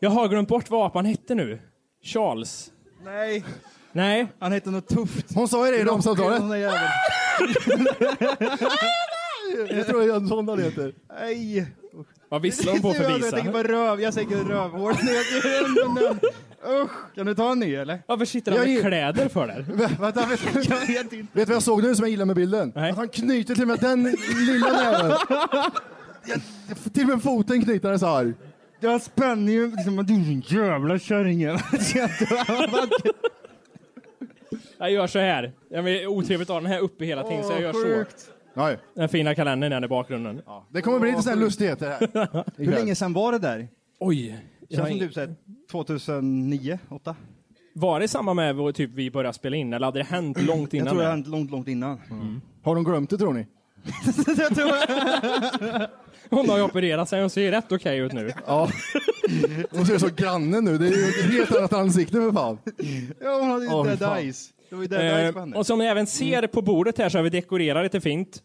Jag 0.00 0.10
har 0.10 0.28
glömt 0.28 0.48
bort 0.48 0.70
vad 0.70 0.86
apan 0.86 1.04
hette 1.04 1.34
nu. 1.34 1.58
Charles. 2.02 2.70
Nej, 3.04 3.44
Nej. 3.92 4.26
han 4.38 4.52
heter 4.52 4.70
något 4.70 4.88
tufft. 4.88 5.26
Hon 5.34 5.48
sa 5.48 5.66
ju 5.66 5.72
det 5.72 5.78
i 5.78 5.84
där 6.48 6.56
jävel. 6.56 6.78
Jag 9.76 9.86
tror 9.86 10.02
sån 10.28 10.46
han 10.48 10.58
heter. 10.62 10.94
Nej. 11.20 11.66
Vad 12.28 12.42
visslar 12.42 12.72
hon 12.72 12.82
på 12.82 12.92
för 12.94 13.02
Jag 13.02 13.20
tänker 13.20 13.38
visa? 13.42 13.52
på 13.52 13.62
röv, 13.62 14.00
jag 14.00 14.14
säger 14.14 14.28
rövhål. 14.44 14.94
Usch, 16.68 17.14
kan 17.14 17.26
du 17.26 17.34
ta 17.34 17.52
en 17.52 17.58
ny 17.60 17.74
eller? 17.74 18.02
Varför 18.06 18.24
sitter 18.24 18.52
han 18.52 18.60
Jag 18.60 18.66
med 18.68 18.76
gi- 18.76 18.80
kläder 18.88 19.28
för 19.28 19.46
där? 19.46 19.62
Vä- 19.62 20.00
Vänta, 20.00 20.26
vet, 20.26 20.40
Jag 20.68 20.86
vet 20.86 21.12
inte. 21.12 21.16
vet 21.16 21.28
du 21.32 21.44
vad 21.44 21.54
jag 21.54 21.62
såg 21.62 21.82
nu 21.82 21.94
som 21.94 22.02
jag 22.02 22.10
gillar 22.10 22.24
med 22.24 22.36
bilden? 22.36 22.72
Nej. 22.74 22.90
Att 22.90 22.96
han 22.96 23.08
knyter 23.08 23.54
till 23.54 23.62
och 23.64 23.68
med 23.68 23.78
den 23.80 24.02
lilla 24.46 24.72
näven. 24.72 25.10
Jag- 26.26 26.40
Till 26.94 27.02
och 27.02 27.08
med 27.08 27.22
foten 27.22 27.62
knyter 27.64 27.88
han 27.88 27.98
så 27.98 28.06
här. 28.06 28.34
Jag 28.80 29.02
spänner 29.02 29.52
ju 29.52 29.70
liksom, 29.70 29.96
du 29.96 30.14
är 30.14 30.18
en 30.18 30.40
jävla 30.40 30.98
kärring. 30.98 31.40
Jag 34.78 34.92
gör 34.92 35.06
så 35.06 35.18
här. 35.18 35.52
Jag 35.70 35.82
vill 35.82 36.06
otrevligt 36.06 36.50
att 36.50 36.54
ha 36.54 36.60
den 36.60 36.70
här 36.70 36.80
uppe 36.80 37.04
hela 37.04 37.22
tiden, 37.22 37.44
så 37.44 37.52
jag 37.52 37.60
gör 37.60 37.72
så. 37.72 38.04
Nej. 38.54 38.78
Den 38.94 39.08
fina 39.08 39.34
kalendern 39.34 39.72
är 39.72 39.84
i 39.84 39.88
bakgrunden. 39.88 40.42
Det 40.68 40.82
kommer 40.82 40.98
bli 40.98 41.10
lite 41.10 41.22
sådana 41.22 41.40
här 41.40 41.44
lustigheter 41.46 41.88
här. 41.88 42.44
Hur 42.56 42.72
länge 42.72 42.94
sedan 42.94 43.12
var 43.12 43.32
det 43.32 43.38
där? 43.38 43.68
Oj. 44.00 44.44
Känns 44.70 44.88
som 44.88 44.96
Jag, 44.98 45.06
typ 45.06 45.14
såhär 45.14 45.34
2009, 45.70 46.78
8? 46.88 47.16
var 47.74 48.00
det 48.00 48.08
samma 48.08 48.34
med 48.34 48.56
vad 48.56 48.74
typ 48.74 48.90
vi 48.90 49.10
började 49.10 49.34
spela 49.34 49.56
in, 49.56 49.72
eller 49.72 49.86
hade 49.86 49.98
det 49.98 50.04
hänt 50.04 50.42
långt 50.42 50.72
Jag 50.72 50.80
innan? 50.80 50.88
tror 50.88 50.98
det 51.02 51.06
det? 51.06 51.10
hänt 51.10 51.26
långt, 51.26 51.50
långt 51.50 51.68
innan. 51.68 52.00
Har 52.62 52.74
de 52.74 52.84
glömt 52.84 53.10
det 53.10 53.18
tror 53.18 53.32
ni? 53.32 53.46
Hon 56.30 56.48
har 56.48 56.56
ju 56.56 56.62
opererat 56.62 57.08
sig, 57.08 57.20
hon 57.20 57.30
ser 57.30 57.40
ju 57.42 57.50
rätt 57.50 57.72
okej 57.72 57.98
ut 57.98 58.12
nu. 58.12 58.32
Ja. 58.46 58.68
Hon 59.70 59.86
ser 59.86 59.98
så 59.98 60.08
grannen 60.16 60.64
nu. 60.64 60.78
Det 60.78 60.86
är 60.86 60.90
ju 60.90 61.08
ett 61.08 61.32
helt 61.32 61.56
annat 61.56 61.72
ansikte 61.72 62.12
för 62.12 62.32
fan. 62.32 62.58
Ja, 63.20 63.38
hon 63.40 63.50
hade 63.50 63.64
ju 63.64 63.70
Åh, 63.72 63.84
Dead 63.86 63.98
fan. 63.98 64.18
Eyes. 64.18 64.48
Det 64.70 64.74
var 64.76 64.82
ju 64.82 64.88
Dead 64.88 65.02
Eyes 65.02 65.32
på 65.32 65.38
Eh, 65.38 65.44
henne. 65.44 65.56
och 65.56 65.66
som 65.66 65.78
ni 65.78 65.84
även 65.84 66.06
ser 66.06 66.46
på 66.46 66.62
bordet 66.62 66.98
här 66.98 67.08
så 67.08 67.18
har 67.18 67.22
vi 67.22 67.30
dekorerat 67.30 67.82
lite 67.84 68.00
fint. 68.00 68.42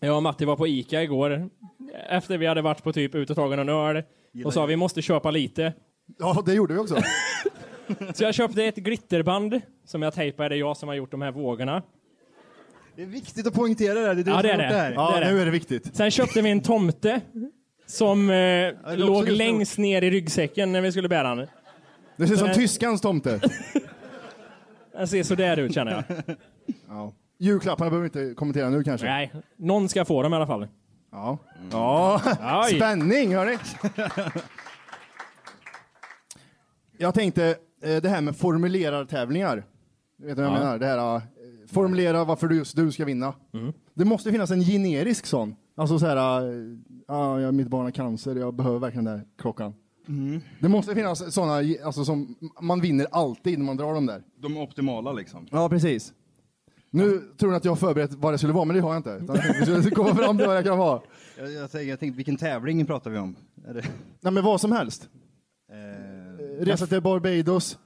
Jag 0.00 0.16
och 0.16 0.22
Matti 0.22 0.44
var 0.44 0.56
på 0.56 0.66
Ica 0.66 1.02
igår. 1.02 1.48
Efter 2.10 2.38
vi 2.38 2.46
hade 2.46 2.62
varit 2.62 2.82
på 2.82 2.92
typ 2.92 3.14
ut 3.14 3.30
och 3.30 3.36
tagit 3.36 3.58
en 3.58 3.68
öl. 3.68 4.02
Och 4.44 4.52
sa 4.54 4.66
vi 4.66 4.76
måste 4.76 5.02
köpa 5.02 5.30
lite. 5.30 5.72
Ja, 6.18 6.42
det 6.46 6.54
gjorde 6.54 6.74
vi 6.74 6.80
också. 6.80 6.96
Så 8.14 8.24
jag 8.24 8.34
köpte 8.34 8.64
ett 8.64 8.76
glitterband 8.76 9.60
som 9.86 10.02
jag 10.02 10.14
tejpade, 10.14 10.48
det 10.48 10.54
är 10.54 10.58
jag 10.58 10.76
som 10.76 10.88
har 10.88 10.96
gjort 10.96 11.10
de 11.10 11.22
här 11.22 11.32
vågorna. 11.32 11.82
Det 12.98 13.02
är 13.02 13.06
viktigt 13.06 13.46
att 13.46 13.54
poängtera 13.54 13.94
det 13.94 14.06
här. 14.06 14.14
Det 14.14 14.20
är 14.20 14.24
du 14.24 14.30
Ja, 14.30 14.36
som 14.40 14.42
det 14.42 14.52
har 14.52 14.58
är 14.58 14.64
gjort 14.64 14.72
det. 14.72 14.78
här. 14.78 14.92
Ja, 14.92 15.10
Det 15.10 15.16
är 15.16 15.20
det. 15.24 15.32
nu 15.32 15.40
är 15.40 15.44
det 15.44 15.50
viktigt. 15.50 15.96
Sen 15.96 16.10
köpte 16.10 16.42
vi 16.42 16.50
en 16.50 16.60
tomte 16.60 17.20
som 17.86 18.30
eh, 18.30 18.96
låg 18.96 19.28
längst 19.28 19.78
ner 19.78 20.02
i 20.02 20.10
ryggsäcken 20.10 20.72
när 20.72 20.80
vi 20.80 20.92
skulle 20.92 21.08
bära 21.08 21.34
den. 21.34 21.46
Det 22.16 22.26
ser 22.26 22.32
ut 22.34 22.38
som 22.38 22.48
Nej. 22.48 22.56
tyskans 22.56 23.00
tomte. 23.00 23.40
Den 24.92 25.08
ser 25.08 25.22
sådär 25.22 25.56
ut 25.56 25.74
känner 25.74 25.92
jag. 25.92 26.36
Ja. 26.88 27.12
Julklapparna 27.38 27.90
behöver 27.90 28.08
vi 28.10 28.20
inte 28.20 28.34
kommentera 28.34 28.70
nu 28.70 28.84
kanske. 28.84 29.06
Nej, 29.06 29.32
någon 29.56 29.88
ska 29.88 30.04
få 30.04 30.22
dem 30.22 30.32
i 30.32 30.36
alla 30.36 30.46
fall. 30.46 30.68
Ja. 31.12 31.38
ja. 31.70 32.20
Oj. 32.68 32.76
Spänning, 32.76 33.34
hörni. 33.34 33.58
Jag 36.98 37.14
tänkte 37.14 37.56
eh, 37.82 37.96
det 37.96 38.08
här 38.08 38.20
med 38.20 38.36
formulerartävlingar. 38.36 39.64
Du 40.16 40.26
vet 40.26 40.36
vad 40.36 40.46
jag 40.46 40.52
Ja. 40.54 40.58
menar? 40.58 40.78
Det 40.78 40.86
här, 40.86 41.16
eh, 41.16 41.22
formulera 41.70 42.24
varför 42.24 42.48
du, 42.48 42.56
just 42.56 42.76
du 42.76 42.92
ska 42.92 43.04
vinna. 43.04 43.34
Mm. 43.54 43.72
Det 43.94 44.04
måste 44.04 44.30
finnas 44.32 44.50
en 44.50 44.60
generisk 44.64 45.26
sån. 45.26 45.56
Alltså 45.76 45.98
så 45.98 46.06
här, 46.06 46.16
ja, 47.08 47.40
jag, 47.40 47.54
mitt 47.54 47.68
barn 47.68 47.84
har 47.84 47.90
cancer, 47.90 48.36
jag 48.36 48.54
behöver 48.54 48.78
verkligen 48.78 49.04
den 49.04 49.14
där 49.18 49.26
klockan. 49.38 49.74
Mm. 50.08 50.40
Det 50.60 50.68
måste 50.68 50.94
finnas 50.94 51.34
såna 51.34 51.52
alltså, 51.84 52.04
som 52.04 52.34
man 52.60 52.80
vinner 52.80 53.06
alltid 53.12 53.58
när 53.58 53.66
man 53.66 53.76
drar 53.76 53.94
dem 53.94 54.06
där. 54.06 54.22
De 54.36 54.56
optimala 54.56 55.12
liksom. 55.12 55.46
Ja, 55.50 55.68
precis. 55.68 56.12
Nu 56.90 57.20
tror 57.38 57.50
ni 57.50 57.56
att 57.56 57.64
jag 57.64 57.72
har 57.72 57.76
förberett 57.76 58.12
vad 58.14 58.34
det 58.34 58.38
skulle 58.38 58.52
vara, 58.52 58.64
men 58.64 58.76
det 58.76 58.82
har 58.82 58.90
jag 58.94 58.98
inte. 58.98 59.10
Utan 59.22 59.36
vi 59.74 59.82
skulle 59.82 59.90
komma 59.90 60.14
fram 60.14 60.38
till 60.38 60.46
vad 60.46 60.56
det 60.56 60.62
kan 60.62 60.78
vara. 60.78 61.00
Jag, 61.38 61.52
jag, 61.52 61.70
tänkte, 61.70 61.82
jag 61.82 62.00
tänkte, 62.00 62.16
vilken 62.16 62.36
tävling 62.36 62.86
pratar 62.86 63.10
vi 63.10 63.18
om? 63.18 63.36
Är 63.66 63.74
det, 63.74 63.82
Nej, 64.20 64.32
men 64.32 64.44
vad 64.44 64.60
som 64.60 64.72
helst. 64.72 65.08
eh, 65.72 66.64
Resa 66.64 66.86
till 66.86 67.00
Barbados. 67.02 67.78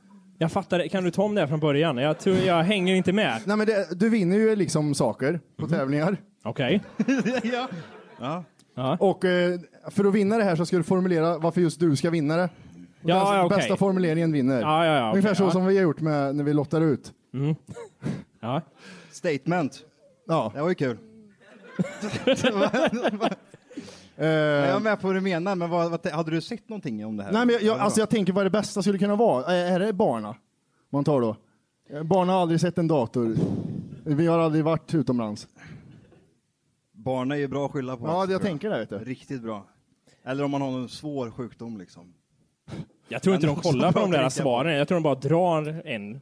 Jag 0.42 0.52
fattar, 0.52 0.88
kan 0.88 1.04
du 1.04 1.10
ta 1.10 1.22
om 1.22 1.34
det 1.34 1.40
här 1.40 1.48
från 1.48 1.60
början? 1.60 1.96
Jag, 1.96 2.18
tror, 2.18 2.36
jag 2.36 2.62
hänger 2.62 2.94
inte 2.94 3.12
med. 3.12 3.40
Nej, 3.44 3.56
men 3.56 3.66
det, 3.66 4.00
du 4.00 4.08
vinner 4.08 4.36
ju 4.36 4.56
liksom 4.56 4.94
saker 4.94 5.40
på 5.56 5.68
tävlingar. 5.68 6.16
Okej. 6.42 6.80
ja. 7.42 7.68
ja. 8.20 8.44
Ja. 8.74 8.96
Och 9.00 9.24
eh, 9.24 9.60
för 9.90 10.04
att 10.04 10.14
vinna 10.14 10.36
det 10.38 10.44
här 10.44 10.56
så 10.56 10.66
ska 10.66 10.76
du 10.76 10.82
formulera 10.82 11.38
varför 11.38 11.60
just 11.60 11.80
du 11.80 11.96
ska 11.96 12.10
vinna 12.10 12.36
det. 12.36 12.44
Och 12.44 12.50
Ja, 13.02 13.20
bästa, 13.20 13.36
ja, 13.36 13.44
okej. 13.44 13.56
bästa 13.56 13.76
formuleringen 13.76 14.32
vinner. 14.32 14.60
Ja, 14.60 14.86
ja, 14.86 14.94
ja, 14.94 15.10
okej, 15.10 15.18
Ungefär 15.18 15.34
så 15.34 15.42
ja. 15.42 15.50
som 15.50 15.66
vi 15.66 15.76
har 15.76 15.82
gjort 15.82 16.00
med 16.00 16.36
när 16.36 16.44
vi 16.44 16.52
lottar 16.52 16.80
ut. 16.80 17.12
Ja. 18.40 18.60
Statement. 19.12 19.80
Ja. 20.28 20.52
Det 20.54 20.60
var 20.60 20.68
ju 20.68 20.74
kul. 20.74 20.98
Eh, 24.22 24.28
Jag 24.28 24.76
är 24.76 24.80
med 24.80 25.00
på 25.00 25.06
vad 25.06 25.16
du 25.16 25.20
menar, 25.20 25.54
men 25.54 25.70
vad, 25.70 25.90
vad, 25.90 26.06
hade 26.06 26.30
du 26.30 26.40
sett 26.40 26.68
någonting 26.68 27.06
om 27.06 27.16
det 27.16 27.24
här? 27.24 27.32
nej, 27.32 27.46
men 27.46 27.52
jag, 27.54 27.62
jag, 27.62 27.78
alltså 27.78 28.00
jag 28.00 28.10
tänker 28.10 28.32
vad 28.32 28.46
det 28.46 28.50
bästa 28.50 28.82
skulle 28.82 28.98
kunna 28.98 29.16
vara. 29.16 29.44
Är, 29.44 29.74
är 29.74 29.80
det 29.80 29.92
barna? 29.92 30.36
Man 30.90 31.04
tar 31.04 31.20
då. 31.20 31.36
Barn 32.04 32.28
har 32.28 32.40
aldrig 32.42 32.60
sett 32.60 32.78
en 32.78 32.88
dator. 32.88 33.36
Vi 34.04 34.26
har 34.26 34.38
aldrig 34.38 34.64
varit 34.64 34.94
utomlands. 34.94 35.48
Barn 36.92 37.32
är 37.32 37.36
ju 37.36 37.48
bra 37.48 37.66
att 37.66 37.72
skylla 37.72 37.96
på. 37.96 38.06
Ja, 38.06 38.22
tror 38.22 38.32
jag 38.32 38.42
tänker 38.42 38.70
det, 38.70 38.78
vet 38.78 38.90
du. 38.90 38.98
Riktigt 38.98 39.42
bra. 39.42 39.66
Eller 40.24 40.44
om 40.44 40.50
man 40.50 40.62
har 40.62 40.70
någon 40.70 40.88
svår 40.88 41.30
sjukdom 41.30 41.78
liksom. 41.78 42.14
Jag 43.08 43.22
tror 43.22 43.34
inte 43.34 43.46
de 43.46 43.56
kollar 43.56 43.92
på 43.92 43.98
de 43.98 44.10
där 44.10 44.28
svaren. 44.28 44.76
Jag 44.76 44.88
tror 44.88 44.96
de 44.96 45.02
bara 45.02 45.14
drar 45.14 45.82
en. 45.84 46.20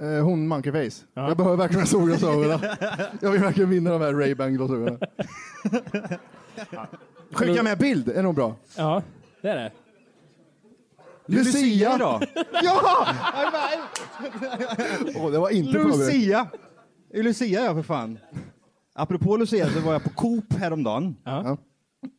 Eh, 0.00 0.24
hon 0.24 0.48
monkeyface. 0.48 1.04
Ja. 1.14 1.28
Jag 1.28 1.36
behöver 1.36 1.56
verkligen 1.56 1.86
solglasögonen. 1.86 2.58
jag 3.20 3.30
vill 3.30 3.40
verkligen 3.40 3.70
vinna 3.70 3.90
de 3.90 4.00
här 4.00 4.12
Ray-Ban-glasögonen. 4.12 4.98
Skicka 7.32 7.62
med 7.62 7.78
bild 7.78 8.08
är 8.08 8.22
nog 8.22 8.34
bra. 8.34 8.56
Ja, 8.76 9.02
det 9.42 9.48
är 9.48 9.56
det. 9.56 9.72
Lucia 11.26 11.94
idag. 11.94 12.22
Ja! 12.62 13.06
Åh, 15.16 15.30
det 15.30 15.38
var 15.38 15.50
inte 15.50 15.72
förberett. 15.72 15.98
Lucia! 15.98 16.46
Det 17.10 17.18
är 17.18 17.22
Lucia 17.22 17.64
ja, 17.64 17.74
för 17.74 17.82
fan. 17.82 18.18
Apropå 18.92 19.36
Lucia 19.36 19.70
så 19.70 19.80
var 19.80 19.92
jag 19.92 20.04
på 20.04 20.10
Coop 20.10 20.52
häromdagen. 20.52 21.16
Ja. 21.24 21.58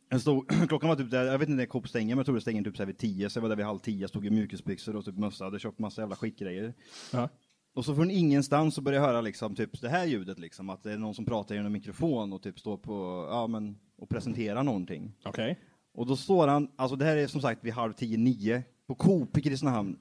Jag 0.08 0.20
stod, 0.20 0.48
klockan 0.68 0.88
var 0.88 0.96
typ 0.96 1.10
där, 1.10 1.24
jag 1.24 1.38
vet 1.38 1.48
inte 1.48 1.56
när 1.58 1.66
Coop 1.66 1.88
stänger, 1.88 2.08
men 2.08 2.18
jag 2.18 2.26
tror 2.26 2.34
det 2.34 2.40
stänger 2.40 2.62
typ 2.62 2.76
så 2.76 2.82
här 2.82 2.86
vid 2.86 2.98
tio, 2.98 3.30
så 3.30 3.38
jag 3.38 3.42
var 3.42 3.48
där 3.48 3.56
vid 3.56 3.66
halv 3.66 3.78
tio, 3.78 4.08
stod 4.08 4.26
i 4.26 4.30
mjukisbyxor 4.30 4.96
och 4.96 5.04
typ 5.04 5.18
mössa, 5.18 5.44
hade 5.44 5.58
köpt 5.58 5.78
massa 5.78 6.02
jävla 6.02 6.16
skitgrejer. 6.16 6.74
Ja. 7.12 7.28
Och 7.76 7.84
så 7.84 7.94
från 7.94 8.10
ingenstans 8.10 8.74
så 8.74 8.80
började 8.80 9.04
jag 9.04 9.08
höra 9.12 9.20
liksom 9.20 9.54
typ 9.54 9.80
det 9.80 9.88
här 9.88 10.06
ljudet 10.06 10.38
liksom, 10.38 10.70
att 10.70 10.82
det 10.82 10.92
är 10.92 10.98
någon 10.98 11.14
som 11.14 11.24
pratar 11.24 11.54
genom 11.54 11.72
mikrofon 11.72 12.32
och 12.32 12.42
typ 12.42 12.58
står 12.58 12.76
på, 12.76 13.26
ja 13.30 13.46
men, 13.46 13.78
och 13.98 14.08
presenterar 14.08 14.62
någonting. 14.62 15.12
Okej. 15.24 15.60
Och 15.94 16.06
då 16.06 16.16
står 16.16 16.48
han, 16.48 16.68
alltså 16.76 16.96
det 16.96 17.04
här 17.04 17.16
är 17.16 17.26
som 17.26 17.40
sagt 17.40 17.64
vid 17.64 17.72
halv 17.72 17.92
tio, 17.92 18.18
nio, 18.18 18.62
på 18.86 18.94
Coop 18.94 19.38
i 19.38 19.42
Kristinehamn, 19.42 19.98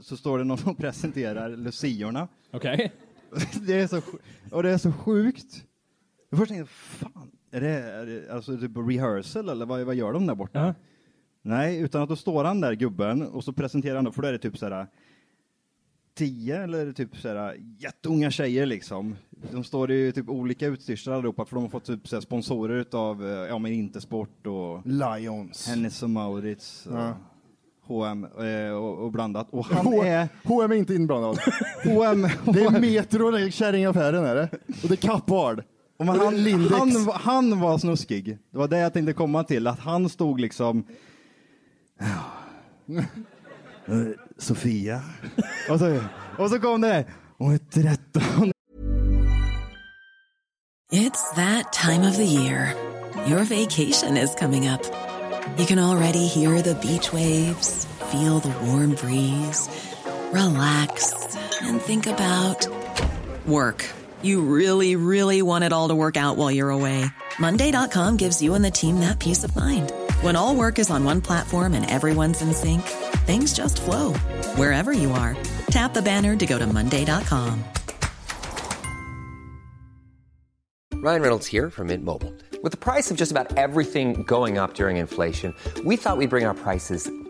så 0.00 0.16
står 0.16 0.38
det 0.38 0.44
någon 0.44 0.58
och 0.66 0.78
presenterar 0.78 1.56
Luciorna. 1.56 2.28
Okej. 2.50 2.92
det 3.66 3.74
är 3.80 3.86
så, 3.86 3.96
sj- 3.96 4.18
och 4.52 4.62
det 4.62 4.70
är 4.70 4.78
så 4.78 4.92
sjukt. 4.92 5.64
Jag 6.30 6.38
först 6.38 6.52
tänkte, 6.52 6.72
fan, 6.72 7.30
är 7.50 7.60
det, 7.60 7.68
är 7.68 8.06
det 8.06 8.32
alltså 8.32 8.58
typ 8.58 8.76
rehearsal 8.76 9.48
eller 9.48 9.66
vad, 9.66 9.80
vad 9.80 9.94
gör 9.94 10.12
de 10.12 10.26
där 10.26 10.34
borta? 10.34 10.66
Ja. 10.66 10.74
Nej, 11.42 11.78
utan 11.80 12.02
att 12.02 12.08
då 12.08 12.16
står 12.16 12.44
han 12.44 12.60
där 12.60 12.72
gubben 12.72 13.22
och 13.22 13.44
så 13.44 13.52
presenterar 13.52 13.96
han, 13.96 14.04
då, 14.04 14.12
för 14.12 14.22
då 14.22 14.28
är 14.28 14.32
det 14.32 14.38
typ 14.38 14.58
såhär 14.58 14.86
tio 16.18 16.62
eller 16.62 16.92
typ 16.92 17.16
såhär 17.16 17.56
jätteunga 17.78 18.30
tjejer 18.30 18.66
liksom. 18.66 19.16
De 19.52 19.64
står 19.64 19.90
i 19.90 20.12
typ 20.12 20.28
olika 20.28 20.66
utstyrslar 20.66 21.14
allihopa 21.14 21.44
för 21.44 21.54
de 21.56 21.62
har 21.64 21.70
fått 21.70 21.84
typ 21.84 22.08
såhär 22.08 22.20
sponsorer 22.20 22.74
utav, 22.80 23.22
eh, 23.26 23.30
ja 23.30 23.58
men 23.58 23.72
Intersport 23.72 24.46
och 24.46 24.80
Lions. 24.86 25.66
Hennes 25.68 26.02
och 26.02 26.10
Maurits 26.10 26.86
och 26.86 26.98
Ja. 26.98 27.16
H&M 27.86 28.26
eh, 28.38 28.70
och, 28.72 28.98
och 28.98 29.12
blandat. 29.12 29.46
Och 29.50 29.66
han 29.66 29.86
H- 29.86 30.02
är... 30.04 30.28
H&M 30.44 30.72
är 30.72 30.76
inte 30.76 30.94
inblandad. 30.94 31.38
H&M 31.84 32.22
Det 32.44 32.60
är 32.64 32.80
Metro, 32.80 33.30
det 33.30 33.40
är 33.40 33.50
kärringaffären 33.50 34.24
är 34.24 34.34
det. 34.34 34.48
Och 34.82 34.88
det 34.88 34.94
är 34.94 35.08
Kappahl. 35.08 35.62
Och 35.96 36.06
är 36.06 36.24
han, 36.24 36.42
Lindex. 36.44 36.74
han, 36.78 37.04
var- 37.04 37.18
han 37.18 37.60
var 37.60 37.78
snuskig. 37.78 38.38
Det 38.50 38.58
var 38.58 38.68
det 38.68 38.78
jag 38.78 38.92
tänkte 38.92 39.12
komma 39.12 39.44
till, 39.44 39.66
att 39.66 39.78
han 39.78 40.08
stod 40.08 40.40
liksom... 40.40 40.84
Sofia. 44.38 45.02
och, 45.68 45.78
så, 45.78 46.00
och 46.38 46.50
så 46.50 46.60
kom 46.60 46.80
det, 46.80 47.04
hon 47.38 47.54
är 47.54 47.58
13. 47.58 48.52
It's 50.92 51.34
that 51.36 51.72
time 51.72 52.08
of 52.08 52.16
the 52.16 52.24
year. 52.24 52.74
Your 53.26 53.44
vacation 53.44 54.16
is 54.16 54.34
coming 54.34 54.66
up. 54.68 54.82
You 55.58 55.66
can 55.66 55.78
already 55.78 56.26
hear 56.26 56.62
the 56.62 56.74
beach 56.74 57.12
waves, 57.12 57.86
feel 58.10 58.38
the 58.38 58.52
warm 58.66 58.94
breeze, 58.94 59.68
relax, 60.32 61.14
and 61.62 61.80
think 61.80 62.06
about 62.06 62.66
work. 63.46 63.84
You 64.22 64.40
really, 64.40 64.96
really 64.96 65.42
want 65.42 65.64
it 65.64 65.72
all 65.72 65.88
to 65.88 65.94
work 65.94 66.16
out 66.16 66.36
while 66.36 66.50
you're 66.50 66.70
away. 66.70 67.04
Monday.com 67.38 68.16
gives 68.16 68.40
you 68.40 68.54
and 68.54 68.64
the 68.64 68.70
team 68.70 69.00
that 69.00 69.18
peace 69.18 69.44
of 69.44 69.54
mind. 69.54 69.92
When 70.22 70.36
all 70.36 70.54
work 70.56 70.78
is 70.78 70.90
on 70.90 71.04
one 71.04 71.20
platform 71.20 71.74
and 71.74 71.88
everyone's 71.88 72.40
in 72.42 72.52
sync, 72.54 72.82
things 73.28 73.52
just 73.52 73.82
flow 73.82 74.14
wherever 74.56 74.92
you 74.92 75.12
are. 75.12 75.36
Tap 75.70 75.92
the 75.92 76.00
banner 76.00 76.34
to 76.36 76.46
go 76.46 76.58
to 76.58 76.66
Monday.com. 76.66 77.62
Ryan 80.94 81.22
Reynolds 81.22 81.46
here 81.46 81.70
from 81.70 81.86
Mint 81.88 82.04
Mobile. 82.04 82.34
With 82.62 82.72
the 82.72 82.78
price 82.78 83.10
of 83.10 83.16
just 83.16 83.30
about 83.30 83.56
everything 83.56 84.24
going 84.24 84.58
up 84.58 84.74
during 84.74 84.96
inflation, 84.96 85.54
we 85.84 85.94
thought 85.94 86.16
we'd 86.16 86.28
bring 86.28 86.44
our 86.44 86.54
prices 86.54 87.08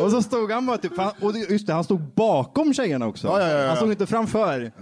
Och 0.00 0.10
så 0.10 0.22
stod 0.22 0.50
han 0.50 0.66
bara 0.66 0.78
typ, 0.78 0.92
och 1.20 1.34
just 1.50 1.66
det, 1.66 1.72
han 1.72 1.84
stod 1.84 2.00
bakom 2.00 2.74
tjejerna 2.74 3.06
också. 3.06 3.26
Ja, 3.26 3.40
ja, 3.40 3.48
ja. 3.48 3.68
Han 3.68 3.76
stod 3.76 3.90
inte 3.90 4.06
framför. 4.06 4.72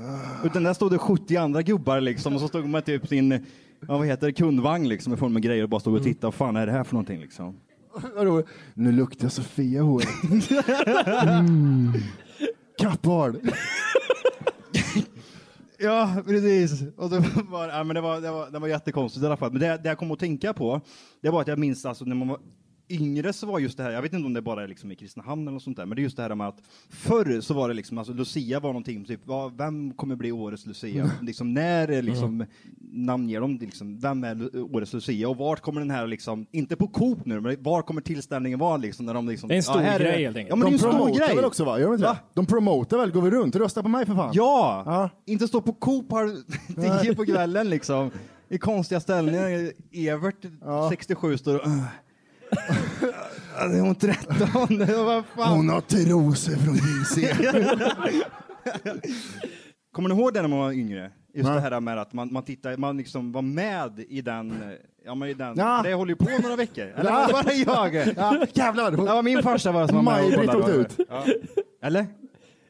Utan 0.44 0.62
där 0.62 0.74
stod 0.74 0.90
det 0.90 0.98
70 0.98 1.36
andra 1.36 1.62
gubbar 1.62 2.00
liksom 2.00 2.34
och 2.34 2.40
så 2.40 2.48
stod 2.48 2.68
med 2.68 2.84
typ 2.84 3.08
sin, 3.08 3.46
vad 3.80 4.06
heter 4.06 4.26
det, 4.26 4.32
kundvagn 4.32 4.88
liksom 4.88 5.10
med 5.10 5.18
full 5.18 5.30
med 5.30 5.42
grejer 5.42 5.62
och 5.62 5.68
bara 5.68 5.80
stod 5.80 5.94
och 5.94 6.02
tittade. 6.02 6.26
Vad 6.26 6.34
fan 6.34 6.56
är 6.56 6.66
det 6.66 6.72
här 6.72 6.84
för 6.84 6.94
någonting 6.94 7.20
liksom? 7.20 7.56
Nu 8.74 8.92
luktar 8.92 9.28
Sofia 9.28 9.82
hår. 9.82 10.02
Mm. 11.38 11.92
Kappahl. 12.78 13.40
Ja, 15.78 16.16
precis. 16.26 16.82
Och 16.96 17.10
det 17.10 17.24
var, 17.48 17.68
ja, 17.68 17.84
men 17.84 17.94
det 17.94 18.00
var, 18.00 18.20
det 18.20 18.30
var, 18.30 18.50
det 18.50 18.58
var 18.58 18.68
jättekonstigt 18.68 19.22
i 19.22 19.26
alla 19.26 19.36
fall. 19.36 19.52
Men 19.52 19.60
det, 19.60 19.66
det 19.82 19.88
jag 19.88 19.98
kom 19.98 20.10
att 20.10 20.18
tänka 20.18 20.52
på, 20.52 20.80
det 21.22 21.30
var 21.30 21.40
att 21.40 21.48
jag 21.48 21.58
minns 21.58 21.86
alltså 21.86 22.04
när 22.04 22.14
man 22.14 22.28
var 22.28 22.38
yngre 22.88 23.32
så 23.32 23.46
var 23.46 23.58
just 23.58 23.76
det 23.76 23.82
här, 23.82 23.90
jag 23.90 24.02
vet 24.02 24.12
inte 24.12 24.26
om 24.26 24.32
det 24.32 24.42
bara 24.42 24.62
är 24.62 24.68
liksom 24.68 24.92
i 24.92 24.96
Kristinehamn 24.96 25.42
eller 25.42 25.52
något 25.52 25.62
sånt 25.62 25.76
där, 25.76 25.86
men 25.86 25.96
det 25.96 26.00
är 26.00 26.02
just 26.02 26.16
det 26.16 26.22
här 26.22 26.34
med 26.34 26.48
att 26.48 26.62
förr 26.90 27.40
så 27.40 27.54
var 27.54 27.68
det 27.68 27.74
liksom, 27.74 27.98
alltså 27.98 28.12
Lucia 28.12 28.60
var 28.60 28.68
någonting, 28.68 29.04
typ, 29.04 29.20
vad, 29.24 29.56
vem 29.56 29.92
kommer 29.92 30.16
bli 30.16 30.32
årets 30.32 30.66
Lucia? 30.66 31.04
Mm. 31.04 31.16
Liksom, 31.22 31.54
när 31.54 31.88
är 31.88 32.02
liksom, 32.02 32.44
namnger 32.92 33.40
de 33.40 33.58
liksom, 33.58 33.98
vem 33.98 34.24
är 34.24 34.56
årets 34.74 34.92
Lucia? 34.92 35.28
Och 35.28 35.36
vart 35.36 35.60
kommer 35.60 35.80
den 35.80 35.90
här 35.90 36.06
liksom, 36.06 36.46
inte 36.50 36.76
på 36.76 36.88
Coop 36.88 37.24
nu, 37.24 37.40
men 37.40 37.62
var 37.62 37.82
kommer 37.82 38.00
tillställningen 38.00 38.58
vara 38.58 38.76
liksom, 38.76 39.06
när 39.06 39.14
de 39.14 39.28
liksom, 39.28 39.48
Det 39.48 39.54
är 39.54 39.56
en 39.56 39.62
stor 39.62 39.80
här 39.80 39.98
grej, 39.98 40.24
helt 40.24 40.36
enkelt. 40.36 40.50
Ja, 40.50 40.56
men 40.56 40.60
det 40.60 40.66
är 40.66 40.70
de 40.70 40.74
en 40.74 40.78
stor 40.78 40.90
promotar 40.90 41.26
grej. 41.26 41.36
väl 41.36 41.44
också 41.44 41.64
va? 41.64 41.78
Gör 41.78 41.86
de 41.86 41.94
inte 41.94 42.04
Va? 42.04 42.18
De 42.34 42.46
promotar 42.46 42.98
väl? 42.98 43.10
Går 43.10 43.22
vi 43.22 43.30
runt? 43.30 43.56
Rösta 43.56 43.82
på 43.82 43.88
mig 43.88 44.06
för 44.06 44.14
fan. 44.14 44.30
Ja! 44.34 45.10
Inte 45.26 45.48
stå 45.48 45.60
på 45.60 45.72
Coop 45.72 46.12
halv 46.12 46.36
tio 47.02 47.14
på 47.14 47.26
kvällen 47.26 47.70
liksom. 47.70 48.10
I 48.48 48.58
konstiga 48.58 49.00
ställningar. 49.00 49.72
Evert, 49.92 50.44
67, 50.90 51.38
står 51.38 51.54
och... 51.54 51.66
Ja, 53.58 53.66
det 53.68 53.76
är 53.76 53.80
hon 53.80 53.94
13? 53.94 54.36
Vad 55.06 55.24
fan? 55.36 55.56
Hon 55.56 55.68
har 55.68 55.80
trosor 55.80 56.52
från 56.56 56.74
JC. 56.74 57.16
Kommer 59.92 60.08
ni 60.08 60.14
ihåg 60.14 60.34
det 60.34 60.40
när 60.42 60.48
man 60.48 60.58
var 60.58 60.72
yngre? 60.72 61.10
Just 61.34 61.46
Nej. 61.48 61.54
det 61.54 61.60
här 61.60 61.80
med 61.80 61.98
att 61.98 62.12
man, 62.12 62.32
man 62.32 62.42
tittar, 62.42 62.76
man 62.76 62.96
liksom 62.96 63.32
var 63.32 63.42
med 63.42 64.00
i 64.08 64.20
den, 64.20 64.54
ja 65.04 65.14
men 65.14 65.28
i 65.28 65.34
den, 65.34 65.54
Ja. 65.56 65.80
det 65.84 65.94
håller 65.94 66.10
ju 66.12 66.16
på 66.16 66.42
några 66.42 66.56
veckor. 66.56 66.84
Eller 66.84 67.10
Ja. 67.10 67.28
var 67.32 67.42
det 67.42 67.64
bara 67.66 67.92
jag? 67.94 68.14
Ja, 68.16 68.46
jävlar. 68.54 69.06
Ja, 69.06 69.22
min 69.22 69.42
farsa 69.42 69.72
var 69.72 69.86
som 69.86 69.96
var 69.96 70.02
med 70.02 70.24
och 70.24 70.30
Maj-Britt 70.30 70.54
åkte 70.54 70.72
ut. 70.72 70.96
Ja. 71.08 71.24
Eller? 71.82 72.06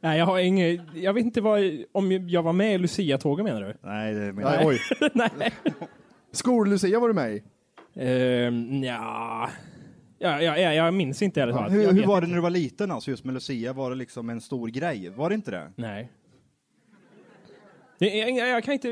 Nej, 0.00 0.18
jag 0.18 0.26
har 0.26 0.38
inget, 0.38 0.80
jag 0.94 1.12
vet 1.14 1.24
inte 1.24 1.40
vad, 1.40 1.60
om 1.92 2.12
jag 2.28 2.42
var 2.42 2.52
med 2.52 2.74
i 2.74 2.78
Lucia-tåget 2.78 3.44
menar 3.44 3.60
du? 3.60 3.74
Nej, 3.82 4.14
det 4.14 4.32
menar 4.32 4.50
Nej, 4.50 4.58
jag. 4.60 4.66
oj. 4.66 4.80
Nej. 5.38 5.52
Skol-Lucia 6.32 7.00
var 7.00 7.08
du 7.08 7.14
med 7.14 7.34
i? 7.34 7.42
Ehm, 7.96 8.82
ja. 8.84 9.48
Ja, 10.18 10.42
ja, 10.42 10.58
ja, 10.58 10.72
jag 10.72 10.94
minns 10.94 11.22
inte 11.22 11.42
ärligt 11.42 11.56
talat. 11.56 11.72
Hur, 11.72 11.82
Jag 11.82 11.88
hur 11.92 11.96
vet 12.00 12.06
var 12.08 12.20
det 12.20 12.26
när 12.26 12.34
du 12.34 12.40
var 12.40 12.50
liten 12.50 12.90
alltså, 12.90 13.10
just 13.10 13.24
med 13.24 13.34
Lucia? 13.34 13.72
Var 13.72 13.90
det 13.90 13.96
liksom 13.96 14.30
en 14.30 14.40
stor 14.40 14.68
grej? 14.68 15.08
Var 15.16 15.28
det 15.28 15.34
inte 15.34 15.50
det? 15.50 15.72
Nej. 15.76 16.12
Är, 17.98 18.28
jag, 18.38 18.48
jag, 18.48 18.64
kan 18.64 18.74
inte, 18.74 18.88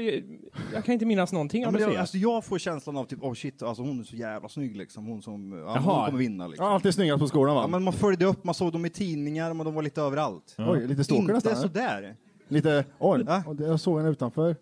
jag 0.73 0.85
kan 0.85 0.93
inte 0.93 1.07
minnas 1.07 1.33
någonting 1.33 1.63
Ja, 1.63 1.67
av 1.69 1.73
det, 1.75 1.87
Lucia. 1.87 2.01
alltså, 2.01 2.17
jag 2.19 2.45
får 2.45 2.59
känslan 2.59 2.97
av 2.97 3.05
typ, 3.05 3.23
oh 3.23 3.35
shit, 3.35 3.63
alltså, 3.63 3.83
hon 3.83 4.01
är 4.01 4.05
så 4.05 4.17
jävla 4.17 4.49
snygg 4.49 4.77
liksom. 4.77 5.07
Hon 5.07 5.23
som, 5.23 5.53
ja, 5.67 5.79
hon 5.79 6.07
kommer 6.07 6.19
vinna 6.19 6.47
liksom. 6.47 6.67
Ja, 6.67 6.73
alltid 6.75 6.95
snyggast 6.95 7.21
på 7.21 7.29
skolan 7.29 7.55
va? 7.55 7.61
Ja, 7.63 7.67
men 7.67 7.83
man 7.83 7.93
följde 7.93 8.25
upp, 8.25 8.45
man 8.45 8.55
såg 8.55 8.73
dem 8.73 8.85
i 8.87 8.91
tidningar, 8.91 9.55
men 9.55 9.65
de 9.67 9.75
var 9.75 9.83
lite 9.83 10.01
överallt. 10.03 10.55
Oj, 10.59 10.87
lite 10.87 11.05
stalker 11.05 11.21
Inte 11.23 11.33
nästan. 11.33 11.57
sådär. 11.57 12.17
Lite, 12.49 12.85
oj, 12.99 13.27
och 13.47 13.57
det- 13.57 13.65
jag 13.67 13.81
såg 13.81 13.99
henne 13.99 14.11
utanför. 14.11 14.57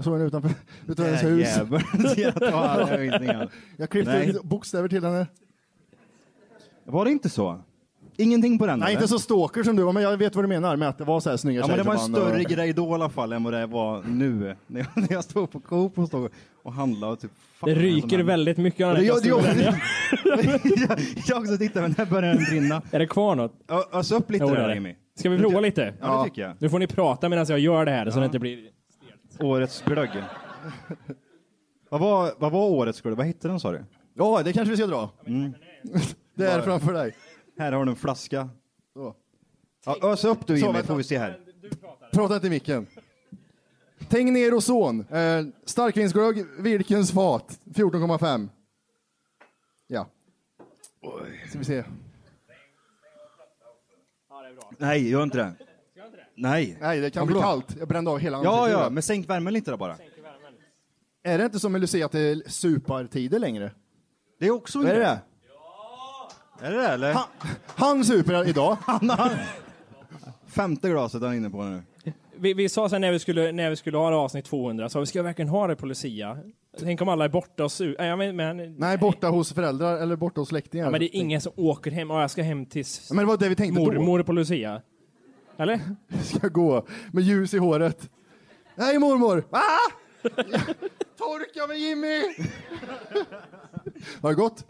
Jag 0.00 0.04
såg 0.04 0.12
henne 0.14 0.26
utanför, 0.26 0.50
utanför 0.88 1.14
hennes 1.14 1.58
Äh, 1.58 1.66
hus. 1.66 1.76
Jag 3.76 3.90
klippte 3.90 4.12
Nej. 4.12 4.34
bokstäver 4.42 4.88
till 4.88 5.04
henne. 5.04 5.26
Var 6.84 7.04
det 7.04 7.10
inte 7.10 7.28
så? 7.28 7.60
Ingenting 8.16 8.58
på 8.58 8.66
den? 8.66 8.78
Nej, 8.78 8.86
eller? 8.86 8.96
inte 9.02 9.08
så 9.08 9.18
stalker 9.18 9.62
som 9.62 9.76
du 9.76 9.82
var, 9.82 9.92
men 9.92 10.02
jag 10.02 10.16
vet 10.16 10.34
vad 10.34 10.44
du 10.44 10.48
menar 10.48 10.76
med 10.76 10.88
att 10.88 10.98
det 10.98 11.04
var 11.04 11.20
så 11.20 11.30
här 11.30 11.36
snygga 11.36 11.60
Ja, 11.60 11.66
men 11.66 11.76
det 11.76 11.82
var 11.82 11.92
en 11.94 12.00
större 12.00 12.40
och- 12.42 12.50
grej 12.50 12.72
då 12.72 12.90
i 12.90 12.92
alla 12.92 13.08
fall 13.08 13.32
än 13.32 13.44
vad 13.44 13.52
det 13.52 13.66
var 13.66 14.02
nu. 14.02 14.56
När 14.66 14.80
jag, 14.80 14.88
när 14.94 15.12
jag 15.12 15.24
stod 15.24 15.50
på 15.50 15.60
Coop 15.60 15.98
och 15.98 16.08
stod 16.08 16.30
och 16.62 16.72
handlade 16.72 17.12
och 17.12 17.20
typ... 17.20 17.30
Det 17.64 17.74
ryker 17.74 18.18
väldigt 18.22 18.58
mycket 18.58 18.86
av 18.86 18.94
den 18.94 19.04
här 19.04 19.08
jag, 19.08 19.24
jag 21.26 21.38
också 21.38 21.56
tittar, 21.58 21.82
men 21.82 21.94
här 21.98 22.06
börjar 22.06 22.34
den 22.34 22.44
brinna. 22.44 22.82
Är 22.90 22.98
det 22.98 23.06
kvar 23.06 23.34
något? 23.34 23.52
Ös 23.92 24.12
upp 24.12 24.30
lite 24.30 24.44
Jo, 24.48 24.54
där. 24.54 24.74
Jimmy. 24.74 24.94
Ska 25.18 25.30
vi 25.30 25.38
prova 25.38 25.60
lite? 25.60 25.94
Ja, 26.00 26.18
det 26.18 26.24
tycker 26.24 26.42
jag. 26.42 26.52
Nu 26.58 26.68
får 26.68 26.78
ni 26.78 26.86
prata 26.86 27.28
medan 27.28 27.46
jag 27.48 27.58
gör 27.58 27.84
det 27.84 27.90
här 27.90 28.10
så 28.10 28.18
det 28.18 28.24
inte 28.24 28.38
blir... 28.38 28.58
Årets 29.42 29.82
glögg. 29.82 30.10
vad, 31.88 32.00
var, 32.00 32.34
vad 32.38 32.52
var 32.52 32.68
årets 32.68 33.00
glögg? 33.00 33.16
Vad 33.16 33.26
hette 33.26 33.48
den 33.48 33.60
sa 33.60 33.72
du? 33.72 33.84
Ja, 34.14 34.42
det 34.44 34.52
kanske 34.52 34.70
vi 34.70 34.76
ska 34.76 34.86
dra. 34.86 35.10
Mm. 35.26 35.52
Det 36.34 36.46
är 36.46 36.62
framför 36.62 36.92
dig. 36.92 37.16
Här 37.58 37.72
har 37.72 37.84
du 37.84 37.90
en 37.90 37.96
flaska. 37.96 38.48
Så. 38.94 39.14
Ja, 39.84 39.96
ös 40.02 40.24
upp 40.24 40.46
du 40.46 40.58
Jimmy, 40.58 40.82
får 40.82 40.96
vi 40.96 41.04
se 41.04 41.18
här. 41.18 41.40
Prata 42.12 42.34
inte 42.34 42.46
i 42.46 42.50
micken. 42.50 42.86
Tegnér 44.08 44.54
och 44.54 44.62
son. 44.62 45.00
Eh, 45.00 45.44
starkvinsglögg, 45.64 46.46
Virkens 46.58 47.12
fat, 47.12 47.60
14,5. 47.64 48.48
Ja. 49.86 50.06
Ska 51.48 51.58
vi 51.58 51.64
se. 51.64 51.84
Nej, 54.78 55.10
gör 55.10 55.22
inte 55.22 55.38
det. 55.38 55.69
Nej. 56.40 56.76
Nej, 56.80 57.00
det 57.00 57.10
kan 57.10 57.26
bli 57.26 57.36
kallt. 57.40 57.76
Jag 57.78 57.88
brände 57.88 58.10
av 58.10 58.18
hela 58.18 58.40
Ja, 58.44 58.58
ansiktet. 58.60 58.80
ja, 58.82 58.90
men 58.90 59.02
sänk 59.02 59.28
värmen 59.28 59.52
lite 59.52 59.70
då 59.70 59.76
bara. 59.76 59.96
Är 61.22 61.38
det 61.38 61.44
inte 61.44 61.60
som 61.60 61.72
med 61.72 61.80
Lucia 61.80 62.06
att 62.06 62.12
det 62.12 62.20
är 62.20 62.42
supartider 62.46 63.38
längre? 63.38 63.70
Det 64.40 64.46
är 64.46 64.50
också 64.50 64.78
Är 64.78 64.82
det 64.84 64.90
en 64.90 64.98
det? 64.98 65.04
grej. 65.04 65.18
Är 66.62 66.70
det 66.72 66.82
det 66.82 66.88
eller? 66.88 67.12
Han, 67.12 67.24
han 67.66 68.04
super 68.04 68.48
idag. 68.48 68.76
Femte 70.46 70.88
glaset 70.88 71.22
är 71.22 71.26
han 71.26 71.36
inne 71.36 71.50
på 71.50 71.62
nu. 71.62 71.82
Vi, 72.36 72.54
vi 72.54 72.68
sa 72.68 72.88
sen 72.88 73.00
när 73.00 73.12
vi 73.12 73.18
skulle, 73.18 73.52
när 73.52 73.70
vi 73.70 73.76
skulle 73.76 73.98
ha 73.98 74.10
det 74.10 74.16
avsnitt 74.16 74.44
200, 74.44 74.88
så 74.88 75.00
vi 75.00 75.06
ska 75.06 75.22
verkligen 75.22 75.48
ha 75.48 75.66
det 75.66 75.76
på 75.76 75.86
Lucia. 75.86 76.38
Tänk 76.80 77.00
om 77.02 77.08
alla 77.08 77.24
är 77.24 77.28
borta 77.28 77.64
och 77.64 77.68
su- 77.70 77.94
ja, 78.04 78.16
men, 78.16 78.36
men, 78.36 78.76
Nej, 78.76 78.98
borta 78.98 79.28
hos 79.28 79.52
föräldrar 79.52 79.96
eller 79.98 80.16
borta 80.16 80.40
hos 80.40 80.48
släktingar. 80.48 80.84
ja, 80.84 80.90
men 80.90 81.00
det 81.00 81.16
är 81.16 81.20
ingen 81.20 81.40
som 81.40 81.52
åker 81.56 81.90
hem. 81.90 82.10
och 82.10 82.20
jag 82.20 82.30
ska 82.30 82.42
hem 82.42 82.66
till 82.66 82.80
s- 82.80 83.06
Ja, 83.08 83.14
men 83.14 83.24
det 83.24 83.28
var 83.28 83.36
det 83.36 83.48
vi 83.48 83.54
tänkte 83.56 83.80
då. 83.80 83.86
mormor 83.92 84.22
på 84.22 84.32
Lucia. 84.32 84.82
Eller? 85.60 85.80
ska 86.22 86.48
gå 86.48 86.86
med 87.12 87.24
ljus 87.24 87.54
i 87.54 87.58
håret. 87.58 88.10
Nej 88.74 88.98
mormor! 88.98 89.44
Ah! 89.50 89.90
Torka 91.16 91.66
mig 91.66 91.88
Jimmy! 91.88 92.22
Har 94.22 94.28
det 94.28 94.34
gått? 94.34 94.66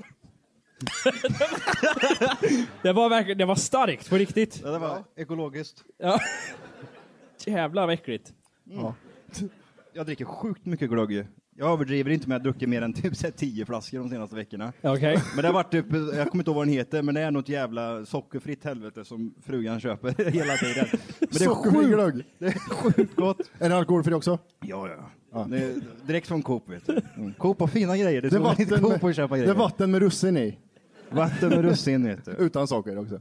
Det 2.83 2.93
var 2.93 3.09
verkligen, 3.09 3.39
det 3.39 3.45
var 3.45 3.55
starkt 3.55 4.11
på 4.11 4.17
riktigt. 4.17 4.61
Ja, 4.65 4.71
det 4.71 4.79
var 4.79 5.05
ekologiskt. 5.17 5.85
Ja. 5.99 6.21
Jävlar 7.47 7.87
vad 7.87 7.95
äckligt. 7.95 8.33
Ja. 8.65 8.95
Jag 9.93 10.07
dricker 10.07 10.25
sjukt 10.25 10.67
mycket 10.67 10.91
glögg. 10.91 11.27
Jag 11.61 11.73
överdriver 11.73 12.11
inte 12.11 12.29
med 12.29 12.37
att 12.37 12.45
jag 12.45 12.53
druckit 12.53 12.69
mer 12.69 12.83
än 12.83 12.93
typ 12.93 13.17
så 13.17 13.27
här 13.27 13.33
tio 13.33 13.67
flaskor 13.67 13.99
de 13.99 14.09
senaste 14.11 14.37
veckorna. 14.37 14.73
Okej. 14.83 15.23
Men 15.35 15.43
det 15.43 15.49
har 15.49 15.53
varit 15.55 15.71
typ, 15.71 15.87
jag 15.93 16.29
kommer 16.31 16.43
inte 16.43 16.51
ihåg 16.51 16.57
vad 16.57 16.67
den 16.67 16.75
heter, 16.75 17.03
men 17.03 17.15
det 17.15 17.21
är 17.21 17.31
något 17.31 17.49
jävla 17.49 18.05
sockerfritt 18.05 18.65
helvete 18.65 19.05
som 19.05 19.35
frugan 19.43 19.81
köper 19.81 20.25
hela 20.31 20.57
tiden. 20.57 20.87
Men 21.21 21.29
det 21.31 21.45
är 21.45 21.55
sjukt, 21.55 21.89
glögg. 21.89 22.25
det 22.39 22.47
är 22.47 22.53
sjukt 22.53 23.17
gott. 23.17 23.41
Är 23.59 23.69
det 23.69 23.77
alkoholfri 23.77 24.15
också? 24.15 24.39
Ja, 24.61 24.89
ja. 25.33 25.47
Det 25.51 25.59
är 25.59 25.75
direkt 26.07 26.27
från 26.29 26.43
Coop 26.43 26.69
vet 26.71 26.87
du. 26.87 27.01
Mm. 27.17 27.35
Coop 27.35 27.61
har 27.61 27.67
fina 27.67 27.97
grejer, 27.97 28.23
det 28.23 28.29
är 28.29 28.31
Det 28.31 28.37
är 28.37 28.61
inte 28.61 28.75
vatten 28.75 28.81
Coop 28.91 29.03
med, 29.03 29.11
att 29.11 29.17
köpa 29.17 29.35
det 29.35 29.41
är 29.41 29.45
grejer. 29.45 29.59
vatten 29.59 29.91
med 29.91 30.01
russin 30.03 30.37
i. 30.37 30.59
Vatten 31.11 31.49
med 31.49 31.63
russin 31.63 32.05
vet 32.07 32.25
du. 32.25 32.31
Utan 32.31 32.69
socker 32.69 32.99
också. 32.99 33.21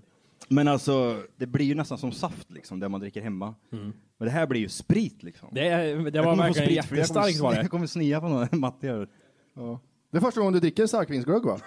Men 0.50 0.68
alltså, 0.68 1.24
det 1.38 1.46
blir 1.48 1.66
ju 1.66 1.76
nästan 1.76 1.98
som 1.98 2.12
saft 2.12 2.52
liksom, 2.52 2.80
det 2.80 2.90
man 2.90 3.00
dricker 3.02 3.22
hemma. 3.22 3.56
Men 3.70 3.94
det 4.18 4.30
här 4.30 4.48
blir 4.48 4.62
ju 4.62 4.70
sprit 4.70 5.24
liksom. 5.24 5.50
Det, 5.52 5.62
det 6.10 6.18
Jag 6.18 6.24
var 6.24 6.36
verkligen 6.36 6.54
sprit, 6.54 6.86
för 6.86 6.96
jag 6.96 7.02
jättestarkt 7.02 7.40
var 7.40 7.54
det. 7.54 7.58
Jag 7.62 7.72
kommer 7.72 7.88
snia 7.88 8.22
på 8.22 8.28
någon, 8.28 8.48
Matti. 8.52 8.88
Ja. 8.88 9.80
Det 10.12 10.18
är 10.18 10.22
första 10.22 10.40
gången 10.40 10.54
du 10.54 10.60
dricker 10.60 10.88
starkvinsglögg 10.88 11.44
va? 11.44 11.60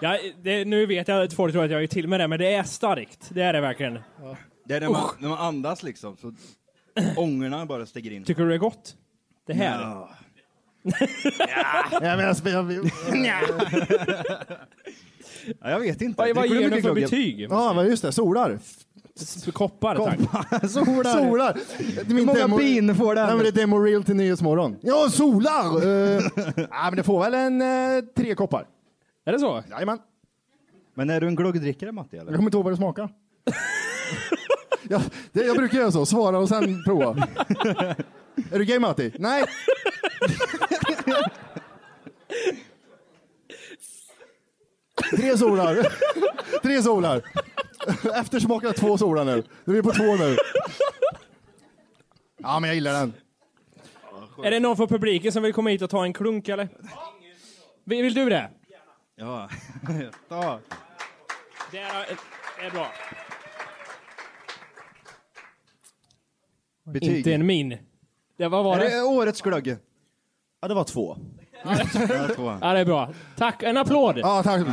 Ja, 0.00 0.18
det, 0.42 0.64
nu 0.64 0.86
vet 0.86 1.08
jag 1.08 1.22
att 1.22 1.32
folk 1.32 1.52
tror 1.52 1.64
att 1.64 1.70
jag 1.70 1.82
är 1.82 1.86
till 1.86 2.08
med 2.08 2.20
det, 2.20 2.28
men 2.28 2.38
det 2.38 2.54
är 2.54 2.62
starkt. 2.62 3.30
Det 3.30 3.42
är 3.42 3.52
det 3.52 3.60
verkligen. 3.60 3.98
Det 4.64 4.74
är 4.74 4.80
när 4.80 4.88
man, 4.88 5.10
när 5.18 5.28
man 5.28 5.38
andas 5.38 5.82
liksom, 5.82 6.16
så 6.16 6.34
ångorna 7.16 7.66
bara 7.66 7.86
stiger 7.86 8.10
in. 8.10 8.24
Tycker 8.24 8.42
du 8.42 8.48
det 8.48 8.54
är 8.54 8.58
gott? 8.58 8.96
Det 9.46 9.54
här? 9.54 9.80
Ja. 9.80 10.10
Ja, 11.90 12.16
men 12.16 12.28
alltså, 12.28 12.48
jag, 12.48 12.72
jag, 13.12 13.42
Ja, 15.60 15.70
jag 15.70 15.80
vet 15.80 16.02
inte. 16.02 16.22
Vad, 16.22 16.36
vad 16.36 16.46
ger 16.48 16.70
du 16.70 16.82
för 16.82 16.94
betyg? 16.94 17.46
ja, 17.50 17.72
men 17.72 17.86
just 17.86 18.02
det. 18.02 18.12
Solar. 18.12 18.58
Koppar, 19.52 19.96
tack. 19.96 20.18
Solar. 20.70 21.16
solar. 21.16 21.54
Det 21.78 22.00
är 22.00 22.04
Hur 22.04 22.24
många 22.24 22.58
bin 22.58 22.94
får 22.94 23.14
Nej, 23.14 23.26
men 23.26 23.36
den? 23.36 23.38
det 23.38 23.48
är 23.48 23.52
demo 23.52 23.78
reel 23.78 24.04
till 24.04 24.16
Nyhetsmorgon. 24.16 24.76
Ja, 24.80 25.08
solar! 25.10 25.86
Uh, 25.86 26.22
ja, 26.56 26.82
men 26.82 26.96
det 26.96 27.02
får 27.02 27.20
väl 27.20 27.34
en 27.34 27.62
eh, 27.62 28.04
tre 28.16 28.34
koppar. 28.34 28.66
Är 29.24 29.32
det 29.32 29.38
så? 29.38 29.62
Jajamän. 29.70 29.98
Men 30.94 31.10
är 31.10 31.20
du 31.20 31.26
en 31.26 31.36
glöggdrickare 31.36 31.92
Matti 31.92 32.16
eller? 32.16 32.26
Jag 32.26 32.36
kommer 32.36 32.48
inte 32.48 32.56
ihåg 32.56 32.64
vad 32.64 32.72
det 32.72 32.76
smakar. 32.76 33.08
jag, 34.88 35.02
det, 35.32 35.44
jag 35.44 35.56
brukar 35.56 35.78
göra 35.78 35.92
så, 35.92 36.06
svara 36.06 36.38
och 36.38 36.48
sen 36.48 36.82
prova. 36.84 37.28
är 38.52 38.58
du 38.58 38.64
gay 38.64 38.78
Matti? 38.78 39.12
Nej. 39.18 39.44
Tre 45.16 45.38
solar. 45.38 45.86
Tre 46.62 46.82
solar. 46.82 47.22
Eftersmaken 48.14 48.68
av 48.68 48.72
två 48.72 48.98
solar 48.98 49.24
nu. 49.24 49.42
Nu 49.64 49.72
är 49.72 49.76
vi 49.76 49.82
på 49.82 49.92
två 49.92 50.16
nu. 50.16 50.36
Ja, 52.36 52.60
men 52.60 52.68
jag 52.68 52.74
gillar 52.74 52.92
den. 52.92 53.12
Är 54.44 54.50
det 54.50 54.60
någon 54.60 54.76
från 54.76 54.88
publiken 54.88 55.32
som 55.32 55.42
vill 55.42 55.52
komma 55.52 55.70
hit 55.70 55.82
och 55.82 55.90
ta 55.90 56.04
en 56.04 56.12
klunk 56.12 56.48
eller? 56.48 56.68
Vill, 57.84 58.02
vill 58.02 58.14
du 58.14 58.28
det? 58.28 58.50
Ja. 59.16 59.48
Ta. 60.28 60.60
Det 61.70 61.78
är, 61.78 62.06
är 62.66 62.70
bra. 62.70 62.86
Betyg. 66.84 67.16
Inte 67.16 67.34
en 67.34 67.46
min. 67.46 67.78
Det, 68.36 68.48
vad 68.48 68.64
var 68.64 68.76
Är 68.76 68.80
det? 68.80 68.96
det 68.96 69.02
årets 69.02 69.40
glögg? 69.42 69.76
Ja, 70.60 70.68
det 70.68 70.74
var 70.74 70.84
två. 70.84 71.18
Ja, 71.64 72.72
det 72.72 72.80
är 72.80 72.84
bra. 72.84 73.12
Tack. 73.36 73.62
En 73.62 73.76
applåd. 73.76 74.18
Ja, 74.18 74.42
tack. 74.42 74.66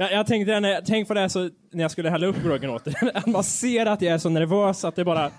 Jag, 0.00 0.12
jag 0.12 0.26
tänkte, 0.26 0.60
när, 0.60 0.80
tänk 0.86 1.08
på 1.08 1.14
det 1.14 1.20
här 1.20 1.28
så, 1.28 1.50
när 1.70 1.84
jag 1.84 1.90
skulle 1.90 2.10
hälla 2.10 2.26
upp 2.26 2.42
groggen 2.42 2.70
åt 2.70 2.84
dig. 2.84 2.94
Att 3.14 3.26
man 3.26 3.44
ser 3.44 3.86
att 3.86 4.02
jag 4.02 4.14
är 4.14 4.18
så 4.18 4.28
nervös 4.28 4.84
att 4.84 4.96
det 4.96 5.04
bara... 5.04 5.30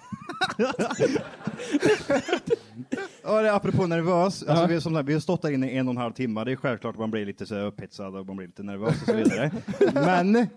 Ja, 3.24 3.42
det 3.42 3.48
är 3.48 3.54
apropå 3.54 3.88
nervös. 3.88 4.44
Alltså, 4.44 4.66
vi, 4.66 4.82
som 4.82 4.96
sagt, 4.96 5.10
vi 5.10 5.14
har 5.14 5.20
stått 5.20 5.42
där 5.42 5.52
inne 5.52 5.72
i 5.72 5.78
en 5.78 5.88
och 5.88 5.92
en 5.92 5.98
halv 5.98 6.14
timme. 6.14 6.44
Det 6.44 6.52
är 6.52 6.56
självklart 6.56 6.96
att 6.96 7.00
man 7.00 7.12
blir 7.12 7.26
lite 7.26 7.46
så 7.46 7.56
här 7.56 7.66
upphetsad 7.66 8.16
och 8.16 8.26
man 8.26 8.36
blir 8.36 8.48
lite 8.48 8.64
nervös 8.64 9.02
och 9.02 9.08
så 9.08 9.16
vidare. 9.16 9.52
men, 9.94 10.48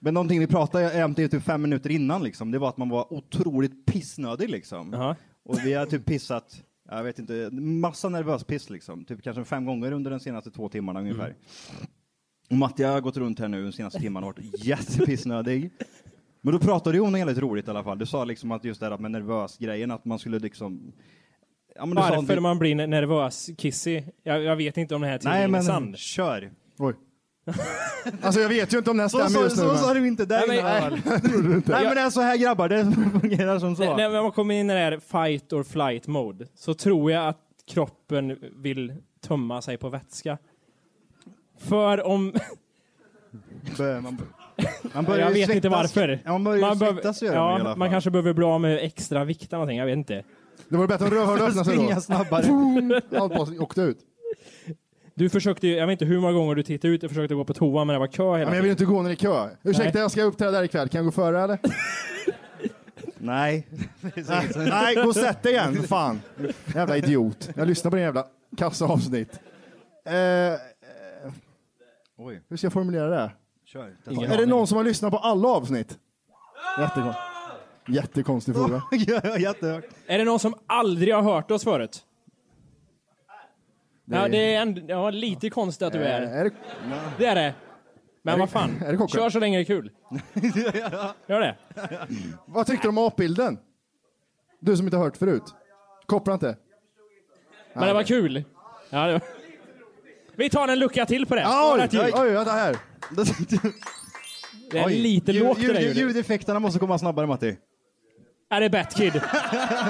men 0.00 0.14
någonting 0.14 0.40
vi 0.40 0.46
pratade 0.46 1.04
om 1.04 1.14
typ 1.14 1.42
fem 1.42 1.62
minuter 1.62 1.90
innan, 1.90 2.22
liksom, 2.22 2.50
det 2.50 2.58
var 2.58 2.68
att 2.68 2.76
man 2.76 2.88
var 2.88 3.12
otroligt 3.12 3.86
pissnödig. 3.86 4.50
Liksom. 4.50 4.92
Jaha. 4.92 5.16
Och 5.46 5.58
vi 5.64 5.74
har 5.74 5.86
typ 5.86 6.04
pissat, 6.06 6.62
jag 6.90 7.02
vet 7.04 7.18
inte, 7.18 7.50
massa 7.52 8.08
nervös 8.08 8.44
piss 8.44 8.70
liksom. 8.70 9.04
Typ 9.04 9.22
kanske 9.22 9.44
fem 9.44 9.64
gånger 9.64 9.92
under 9.92 10.10
de 10.10 10.20
senaste 10.20 10.50
två 10.50 10.68
timmarna 10.68 11.00
ungefär. 11.00 11.34
Och 12.50 12.56
Matti 12.56 12.82
har 12.82 13.00
gått 13.00 13.16
runt 13.16 13.38
här 13.38 13.48
nu 13.48 13.64
de 13.64 13.72
senaste 13.72 14.00
timmarna 14.00 14.26
och 14.26 14.36
varit 14.36 14.64
jättepissnödig. 14.64 15.70
Men 16.40 16.52
då 16.52 16.58
pratade 16.60 16.96
du 16.96 17.00
om 17.00 17.12
något 17.12 17.20
väldigt 17.20 17.38
roligt 17.38 17.68
i 17.68 17.70
alla 17.70 17.84
fall. 17.84 17.98
Du 17.98 18.06
sa 18.06 18.24
liksom 18.24 18.50
att 18.52 18.64
just 18.64 18.80
det 18.80 18.88
här 18.88 18.98
med 18.98 19.10
nervös 19.10 19.58
grejen, 19.58 19.90
att 19.90 20.04
man 20.04 20.18
skulle 20.18 20.38
liksom... 20.38 20.92
Ja, 21.74 21.86
sa 21.86 21.86
Varför 21.94 22.10
någonting- 22.10 22.42
man 22.42 22.58
blir 22.58 22.74
nervös, 22.74 23.50
kissig. 23.58 24.08
Jag, 24.22 24.42
jag 24.42 24.56
vet 24.56 24.76
inte 24.76 24.94
om 24.94 25.00
det 25.02 25.06
här 25.08 25.14
Nej 25.14 25.20
tidningen 25.20 25.50
men 25.50 25.60
är 25.60 25.64
sann. 25.64 25.96
kör. 25.96 26.50
Oj. 26.78 26.94
Alltså 28.22 28.40
jag 28.40 28.48
vet 28.48 28.74
ju 28.74 28.78
inte 28.78 28.90
om 28.90 28.96
det 28.96 29.02
här 29.02 29.08
Så, 29.08 29.18
stämmer 29.18 29.30
så, 29.38 29.42
just 29.44 29.56
nu. 29.56 29.62
så 29.62 29.68
men- 29.68 29.78
sa 29.78 29.94
du 29.94 30.06
inte 30.08 30.24
där 30.24 30.38
Nej, 30.38 30.46
men- 30.48 30.58
inne 30.58 30.68
i 30.68 30.80
alla 30.80 30.96
fall. 31.02 31.20
det 31.22 31.32
gjorde 31.32 31.48
du 31.48 31.54
inte. 31.54 31.72
Nej 31.72 31.84
men 31.84 31.94
det 31.94 32.00
är 32.00 32.10
så 32.10 32.20
här 32.20 32.36
grabbar, 32.36 32.68
det 32.68 32.84
fungerar 33.20 33.58
som 33.58 33.76
så. 33.76 33.82
När, 33.96 34.10
när 34.10 34.22
man 34.22 34.32
kommer 34.32 34.54
in 34.54 34.70
i 34.70 34.74
det 34.74 34.78
här 34.80 35.00
fight 35.00 35.52
or 35.52 35.62
flight 35.62 36.06
mode 36.06 36.46
så 36.54 36.74
tror 36.74 37.10
jag 37.12 37.28
att 37.28 37.38
kroppen 37.68 38.36
vill 38.56 38.94
tömma 39.26 39.62
sig 39.62 39.76
på 39.76 39.88
vätska. 39.88 40.38
För 41.58 42.06
om... 42.06 42.32
Man, 43.78 45.04
man 45.06 45.18
jag 45.18 45.28
ju 45.28 45.34
vet 45.34 45.50
inte 45.54 45.68
svettas- 45.68 45.70
varför. 45.70 46.20
Ja, 46.24 46.32
man 46.32 46.44
börjar 46.44 46.70
ju 46.74 46.76
svettas 46.78 47.22
man 47.22 47.32
i 47.32 47.36
alla 47.36 47.58
ja, 47.58 47.64
fall. 47.64 47.76
man 47.78 47.90
kanske 47.90 48.10
behöver 48.10 48.32
bli 48.32 48.44
av 48.44 48.60
med 48.60 48.78
extra 48.84 49.24
vikt 49.24 49.42
eller 49.52 49.56
någonting, 49.58 49.78
jag 49.78 49.86
vet 49.86 49.96
inte. 49.96 50.24
Det 50.68 50.76
var 50.76 50.86
bättre 50.86 51.04
om 51.04 51.10
rövhålet 51.10 51.42
öppnade 51.42 51.64
sig 51.64 51.74
Springa 51.74 51.94
då. 51.94 52.00
snabbare. 52.00 52.46
Boom! 52.46 53.00
Allt 53.16 53.34
bara 53.34 53.62
åkte 53.62 53.80
ut. 53.80 53.98
Du 55.18 55.28
försökte 55.30 55.66
ju, 55.66 55.76
jag 55.76 55.86
vet 55.86 55.92
inte 55.92 56.04
hur 56.04 56.20
många 56.20 56.32
gånger 56.32 56.54
du 56.54 56.62
tittade 56.62 56.94
ut 56.94 57.02
och 57.04 57.10
försökte 57.10 57.34
gå 57.34 57.44
på 57.44 57.54
toa 57.54 57.84
men 57.84 57.92
det 57.94 57.98
var 57.98 58.06
kö 58.06 58.22
hela 58.22 58.38
Ja, 58.38 58.46
men 58.46 58.54
jag 58.56 58.62
vill 58.62 58.62
tiden. 58.62 58.70
inte 58.70 58.84
gå 58.84 59.02
när 59.02 59.08
det 59.08 59.14
är 59.14 59.16
kö. 59.16 59.48
Ursäkta, 59.62 59.90
Nej. 59.92 60.02
jag 60.02 60.10
ska 60.10 60.22
uppträda 60.22 60.50
där 60.50 60.62
ikväll. 60.62 60.88
Kan 60.88 60.98
jag 60.98 61.04
gå 61.04 61.10
före 61.12 61.42
eller? 61.42 61.58
Nej. 63.18 63.66
Nej, 64.00 64.50
nej, 64.56 64.94
gå 64.94 65.02
och 65.02 65.14
sätt 65.14 65.42
dig 65.42 65.52
igen. 65.52 65.76
för 65.76 65.82
Fan. 65.82 66.20
Jävla 66.74 66.96
idiot. 66.96 67.48
Jag 67.56 67.68
lyssnar 67.68 67.90
på 67.90 67.96
din 67.96 68.04
jävla 68.04 68.26
kassa 68.56 68.84
avsnitt. 68.84 69.40
Eh, 70.06 70.14
eh, 70.16 70.58
Oj, 72.18 72.40
hur 72.48 72.56
ska 72.56 72.64
jag 72.66 72.72
formulera 72.72 73.08
det? 73.08 73.32
kör. 73.64 73.96
Ingen 74.10 74.24
är 74.24 74.28
det 74.28 74.34
aning. 74.36 74.48
någon 74.50 74.66
som 74.66 74.76
har 74.76 74.84
lyssnat 74.84 75.10
på 75.10 75.18
alla 75.18 75.48
avsnitt? 75.48 75.98
Jättekonstigt. 76.78 77.18
Jättekonstig 77.88 78.54
fråga. 78.54 78.82
Ja, 78.90 79.38
Jättehögt. 79.38 79.94
Är 80.06 80.18
det 80.18 80.24
någon 80.24 80.38
som 80.38 80.54
aldrig 80.66 81.14
har 81.14 81.22
hört 81.22 81.50
oss 81.50 81.64
förut? 81.64 82.02
Ja, 84.08 84.28
det 84.28 84.54
är 84.54 84.60
ändå, 84.62 84.80
ja, 84.88 85.10
lite 85.10 85.50
konstigt 85.50 85.86
att 85.86 85.92
du 85.92 85.98
är. 85.98 86.22
Eh, 86.22 86.40
är 86.40 86.44
det, 86.44 86.50
Det 87.18 87.26
är 87.26 87.34
det. 87.34 87.54
Men 88.22 88.32
Är 88.32 88.36
det- 88.36 88.40
vad 88.40 88.50
fan, 88.50 88.82
är 88.86 88.92
det 88.92 89.08
kör 89.08 89.30
så 89.30 89.38
länge 89.40 89.58
det 89.58 89.62
är 89.62 89.64
kul. 89.64 89.90
Gör 91.26 91.40
det. 91.40 91.56
vad 92.46 92.66
tyckte 92.66 92.84
du 92.84 92.88
om 92.88 92.98
apbilden? 92.98 93.58
Du 94.60 94.76
som 94.76 94.86
inte 94.86 94.96
har 94.96 95.04
hört 95.04 95.16
förut. 95.16 95.42
Koppla 96.06 96.32
inte. 96.34 96.56
Men 97.72 97.86
det 97.86 97.92
var 97.94 98.02
kul. 98.02 98.44
Ja, 98.90 99.06
det 99.06 99.12
var... 99.12 99.22
Vi 100.36 100.50
tar 100.50 100.68
en 100.68 100.78
lucka 100.78 101.06
till 101.06 101.26
på 101.26 101.34
det. 101.34 101.46
Oj, 101.46 101.88
oj, 101.92 102.12
oj, 102.14 102.30
vänta 102.30 102.50
här. 102.52 102.76
Det 104.70 104.78
är 104.78 104.86
Oj, 104.86 104.94
lite 104.94 105.32
ljud- 105.32 105.44
lågt 105.44 105.60
det 105.60 105.72
där 105.72 105.80
ljud-. 105.80 105.96
Ljudeffekterna 105.96 106.58
måste 106.60 106.78
komma 106.78 106.98
snabbare 106.98 107.26
Matti. 107.26 107.56
Är 108.50 108.60
det 108.60 108.70
Batkid? 108.70 109.12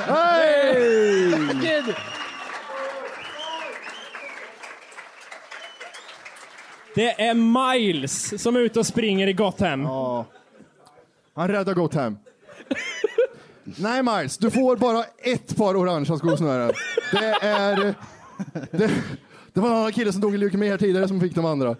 Hej! 0.06 1.30
Batkid! 1.48 1.94
Det 6.96 7.22
är 7.22 7.34
Miles 7.34 8.42
som 8.42 8.56
är 8.56 8.60
ute 8.60 8.78
och 8.78 8.86
springer 8.86 9.26
i 9.26 9.32
Gotham. 9.32 9.82
Ja. 9.82 10.26
Han 11.34 11.48
räddar 11.48 11.74
Gotham. 11.74 12.18
Nej 13.64 14.02
Miles, 14.02 14.38
du 14.38 14.50
får 14.50 14.76
bara 14.76 15.04
ett 15.18 15.56
par 15.56 15.76
orangea 15.76 16.16
skosnören. 16.16 16.72
Det 17.12 17.46
är... 17.46 17.94
Det, 18.70 18.90
det 19.52 19.60
var 19.60 19.68
en 19.68 19.76
annan 19.76 19.92
kille 19.92 20.12
som 20.12 20.20
dog 20.20 20.34
i 20.34 20.38
leukemi 20.38 20.68
här 20.68 20.78
tidigare 20.78 21.08
som 21.08 21.20
fick 21.20 21.34
de 21.34 21.44
andra. 21.44 21.76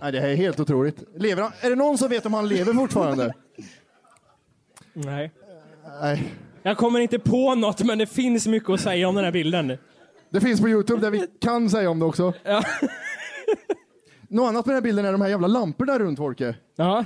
Nej, 0.00 0.12
det 0.12 0.20
här 0.20 0.28
är 0.28 0.36
helt 0.36 0.60
otroligt. 0.60 1.04
Lever 1.16 1.42
han? 1.42 1.52
Är 1.60 1.70
det 1.70 1.76
någon 1.76 1.98
som 1.98 2.08
vet 2.08 2.26
om 2.26 2.34
han 2.34 2.48
lever 2.48 2.72
fortfarande? 2.72 3.34
Nej. 4.92 5.32
Nej. 6.00 6.34
Jag 6.62 6.76
kommer 6.76 7.00
inte 7.00 7.18
på 7.18 7.54
något, 7.54 7.82
men 7.82 7.98
det 7.98 8.06
finns 8.06 8.46
mycket 8.46 8.70
att 8.70 8.80
säga 8.80 9.08
om 9.08 9.14
den 9.14 9.24
här 9.24 9.32
bilden. 9.32 9.78
Det 10.30 10.40
finns 10.40 10.60
på 10.60 10.68
Youtube 10.68 11.00
där 11.00 11.10
vi 11.10 11.26
kan 11.40 11.70
säga 11.70 11.90
om 11.90 11.98
det 11.98 12.04
också. 12.04 12.32
Ja. 12.44 12.62
Något 14.28 14.48
annat 14.48 14.66
med 14.66 14.74
den 14.74 14.76
här 14.76 14.82
bilden 14.82 15.04
är 15.04 15.12
de 15.12 15.20
här 15.20 15.28
jävla 15.28 15.46
lamporna 15.46 15.98
runt 15.98 16.18
Folke. 16.18 16.54
Ja. 16.76 17.04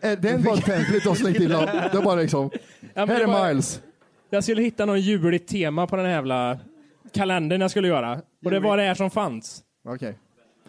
Är 0.00 0.16
det 0.16 0.38
bara 0.44 0.54
offentligt 0.54 1.06
och 1.06 1.16
slängt 1.16 1.40
in? 1.40 1.48
Det 1.48 1.54
är 1.94 2.02
bara 2.02 2.14
liksom... 2.14 2.50
men 2.94 3.08
här 3.08 3.16
det 3.18 3.22
är 3.22 3.26
var- 3.26 3.48
Miles. 3.48 3.82
Jag 4.30 4.42
skulle 4.44 4.62
hitta 4.62 4.84
någon 4.86 5.00
juligt 5.00 5.48
tema 5.48 5.86
på 5.86 5.96
den 5.96 6.04
här 6.04 6.12
jävla 6.12 6.58
kalendern 7.12 7.60
jag 7.60 7.70
skulle 7.70 7.88
göra. 7.88 8.20
Och 8.44 8.50
det 8.50 8.60
var 8.60 8.76
det 8.76 8.82
här 8.82 8.94
som 8.94 9.10
fanns. 9.10 9.62
Okej. 9.84 10.18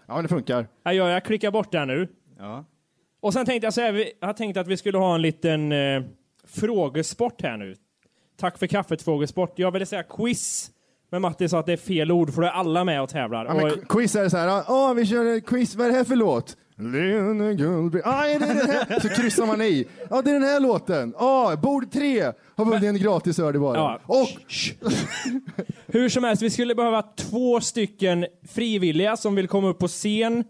Ja, 0.08 0.14
men 0.14 0.24
det 0.24 0.30
funkar. 0.30 0.68
Jag, 0.84 0.94
gör, 0.96 1.10
jag 1.10 1.24
klickar 1.26 1.52
bort 1.52 1.72
det 1.72 1.86
nu. 1.86 2.08
Ja. 2.40 2.66
Och 3.22 3.34
sen 3.34 3.46
tänkte 3.46 3.66
jag 3.66 3.74
så 3.74 3.82
här, 3.82 3.92
vi- 3.92 4.12
jag 4.20 4.28
har 4.28 4.34
tänkt 4.34 4.58
att 4.58 4.68
vi 4.68 4.78
skulle 4.78 4.98
ha 4.98 5.16
en 5.16 5.22
liten 5.22 5.72
eh, 5.72 6.04
frågesport 6.48 7.42
här 7.42 7.58
nu. 7.58 7.76
Tack 8.38 8.58
för 8.58 8.68
kaffet 8.68 9.02
frågesport. 9.02 9.54
Jag 9.60 9.72
ville 9.72 9.86
säga 9.86 10.04
quiz, 10.04 10.72
men 11.14 11.22
Matti 11.22 11.50
sa 11.50 11.60
att 11.60 11.66
det 11.66 11.74
är 11.74 11.78
fel 11.78 12.12
ord 12.12 12.34
för 12.34 12.42
då 12.42 12.48
är 12.48 12.52
alla 12.52 12.84
med 12.84 13.02
och 13.02 13.10
tävlar. 13.10 13.46
Ja, 13.46 13.54
och, 13.54 13.62
qu- 13.62 13.86
quiz 13.90 14.16
är 14.16 14.30
så 14.30 14.38
här, 14.38 14.48
ja 14.48 14.94
vi 14.94 15.06
kör 15.06 15.38
ett 15.38 15.46
quiz, 15.46 15.76
vad 15.76 15.88
är 15.88 15.92
det 15.92 15.98
här 15.98 16.04
för 16.04 16.16
låt? 16.16 16.58
Lene 16.78 17.54
Gullby. 17.54 18.02
Ah, 18.06 18.26
är 18.26 18.40
det 18.40 18.46
den 18.46 18.58
här? 18.70 19.00
Så 19.00 19.10
kryssar 19.10 19.46
man 19.46 19.62
i. 19.62 19.86
Ja, 20.10 20.22
det 20.22 20.30
är 20.30 20.34
den 20.34 20.44
här 20.44 20.60
låten. 20.60 21.14
Ja, 21.20 21.56
bord 21.62 21.92
tre 21.92 22.22
har 22.56 22.66
vunnit 22.66 22.84
en 22.84 22.98
gratis 22.98 23.40
öl 23.40 23.56
i 23.56 23.60
baren. 23.60 23.82
Ja. 23.82 24.00
Och 24.06 24.28
Hur 25.88 26.10
som 26.10 26.24
helst, 26.24 26.42
vi 26.44 26.50
skulle 26.50 26.76
behöva 26.76 27.02
två 27.02 27.62
stycken 27.62 28.26
frivilliga 28.50 29.18
som 29.18 29.36
vill 29.36 29.48
komma 29.48 29.68
upp 29.68 29.80
på 29.80 29.88
scen. 29.88 30.44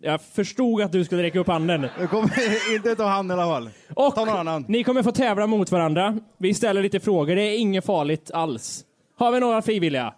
Jag 0.00 0.20
förstod 0.22 0.82
att 0.82 0.92
du 0.92 1.04
skulle 1.04 1.22
räcka 1.22 1.38
upp 1.40 1.46
handen. 1.48 1.86
Jag 2.00 2.10
kommer 2.10 2.30
inte 2.74 2.94
ta 2.96 3.04
hand 3.06 3.30
i 3.30 3.34
alla 3.34 3.42
fall. 3.44 3.70
Och 3.94 4.14
Ta 4.14 4.24
någon 4.24 4.36
annan. 4.38 4.64
ni 4.68 4.84
kommer 4.84 5.02
få 5.02 5.12
tävla 5.12 5.46
mot 5.46 5.70
varandra. 5.72 6.18
Vi 6.38 6.54
ställer 6.54 6.82
lite 6.82 7.00
frågor, 7.00 7.36
det 7.36 7.42
är 7.42 7.58
inget 7.58 7.84
farligt 7.84 8.30
alls. 8.30 8.84
Har 9.18 9.32
vi 9.32 9.40
några 9.40 9.62
frivilliga? 9.62 10.14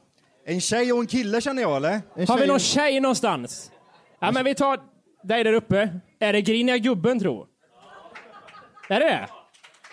En 0.46 0.60
tjej 0.60 0.92
och 0.92 1.00
en 1.00 1.06
kille 1.06 1.40
känner 1.40 1.62
jag 1.62 1.76
eller? 1.76 2.26
Har 2.26 2.38
vi 2.38 2.46
någon 2.46 2.58
tjej 2.58 3.00
någonstans? 3.00 3.72
Ja, 4.20 4.32
men 4.32 4.44
vi 4.44 4.54
tar 4.54 4.80
dig 5.22 5.44
där 5.44 5.52
uppe. 5.52 6.00
Är 6.18 6.32
det 6.32 6.42
griniga 6.42 6.78
gubben, 6.78 7.20
tro? 7.20 7.46
Är 8.88 9.00
det 9.00 9.28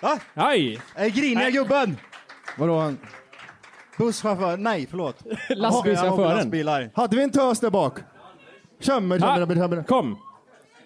Va? 0.01 0.19
Aj! 0.33 0.81
Är 0.95 1.09
griniga 1.09 1.39
Nej. 1.39 1.51
gubben? 1.51 1.97
vadå? 2.57 2.79
Han... 2.79 2.97
Busschaufför? 3.97 4.57
Nej, 4.57 4.87
förlåt. 4.89 5.23
Lastbilschauffören. 5.49 6.91
Hade 6.95 7.15
vi 7.15 7.23
en 7.23 7.31
tös 7.31 7.59
där 7.59 7.69
bak? 7.69 7.99
Kömmer, 8.79 9.19
kömmer, 9.19 9.55
kömmer. 9.55 9.83
kom. 9.83 10.17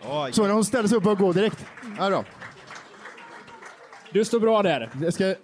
Oj. 0.10 0.34
Så 0.34 0.44
när 0.44 0.54
hon 0.54 0.66
ställer 0.66 0.90
sig 0.90 0.98
upp 0.98 1.06
och 1.06 1.18
går 1.18 1.34
direkt. 1.34 1.66
Ja, 1.98 2.10
då. 2.10 2.24
Du 4.12 4.26
står 4.26 4.40
bra 4.40 4.64
där. 4.64 4.90
Jag 5.02 5.14
ska... 5.14 5.36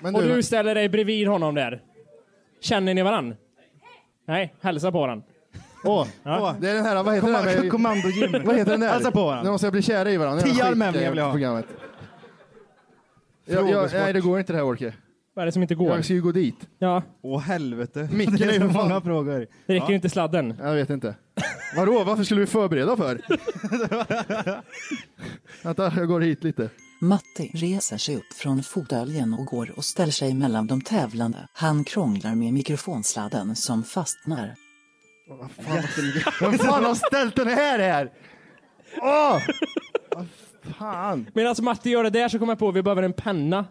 Men 0.00 0.14
Och 0.14 0.22
du, 0.22 0.34
du 0.34 0.42
ställer 0.42 0.74
dig 0.74 0.88
bredvid 0.88 1.28
honom 1.28 1.54
där. 1.54 1.82
Känner 2.60 2.94
ni 2.94 3.02
varann? 3.02 3.34
Nej, 4.26 4.54
hälsa 4.60 4.92
på 4.92 5.00
varandn. 5.00 5.22
Åh, 5.84 6.06
Ja. 6.22 6.56
det 6.60 6.70
är 6.70 6.74
den 6.74 6.84
här, 6.84 7.02
vad 7.02 7.14
heter 7.14 7.26
Kommando- 7.28 7.44
den? 7.52 7.60
Med, 7.62 7.70
kommandogym. 7.70 8.32
vad 8.44 8.56
heter 8.56 8.70
den 8.70 8.80
där? 8.80 8.88
Hälsa 8.92 9.10
på 9.10 9.24
varandra. 9.24 9.42
När 9.42 9.50
de 9.50 9.58
ska 9.58 9.70
bli 9.70 9.82
kära 9.82 10.10
i 10.10 10.16
varandra. 10.16 10.42
Tio 10.42 10.64
armhävningar 10.64 11.10
vill 11.10 11.18
jag 11.18 11.24
ha. 11.24 11.32
Programmet. 11.32 11.66
Jag, 13.44 13.70
jag, 13.70 13.92
nej, 13.92 14.12
det 14.12 14.20
går 14.20 14.38
inte 14.38 14.52
det 14.52 14.56
här 14.56 14.66
Orke. 14.66 14.94
Vad 15.34 15.42
är 15.42 15.46
det 15.46 15.52
som 15.52 15.62
inte 15.62 15.74
går? 15.74 15.94
Jag 15.96 16.04
ska 16.04 16.14
ju 16.14 16.22
gå 16.22 16.32
dit. 16.32 16.68
Ja, 16.78 17.02
Åh 17.22 17.40
helvete. 17.40 18.08
Micken 18.12 18.34
är 18.34 18.38
det 18.38 18.44
ju 18.44 18.50
är 18.56 18.60
för 18.60 18.68
fan- 18.68 18.88
många 18.88 19.00
frågor. 19.00 19.46
det 19.66 19.74
räcker 19.74 19.88
ju 19.88 19.94
inte 19.94 20.08
sladden. 20.08 20.54
Jag 20.62 20.74
vet 20.74 20.90
inte. 20.90 21.14
Vadå, 21.76 22.04
varför 22.04 22.24
skulle 22.24 22.40
vi 22.40 22.46
förbereda 22.46 22.96
för? 22.96 23.20
Vänta, 25.64 25.92
jag 25.96 26.08
går 26.08 26.20
hit 26.20 26.44
lite. 26.44 26.68
Matti 27.04 27.50
reser 27.54 27.98
sig 27.98 28.16
upp 28.16 28.32
från 28.34 28.62
fåtöljen 28.62 29.34
och 29.34 29.46
går 29.46 29.72
och 29.76 29.84
ställer 29.84 30.12
sig 30.12 30.34
mellan 30.34 30.66
de 30.66 30.80
tävlande. 30.80 31.48
Han 31.52 31.84
krånglar 31.84 32.34
med 32.34 32.52
mikrofonsladden 32.52 33.56
som 33.56 33.82
fastnar. 33.82 34.54
Vem 36.40 36.58
fan 36.58 36.84
har 36.84 36.94
ställt 36.94 37.36
den 37.36 37.48
här 37.48 37.78
här? 37.78 38.12
Åh! 39.02 39.38
Vad 40.16 40.26
fan? 40.78 41.30
Medan 41.34 41.54
Matti 41.62 41.90
gör 41.90 42.04
det 42.04 42.10
där 42.10 42.28
så 42.28 42.38
kommer 42.38 42.52
jag 42.52 42.58
på 42.58 42.68
att 42.68 42.74
vi 42.74 42.82
behöver 42.82 43.02
en 43.02 43.12
penna. 43.12 43.64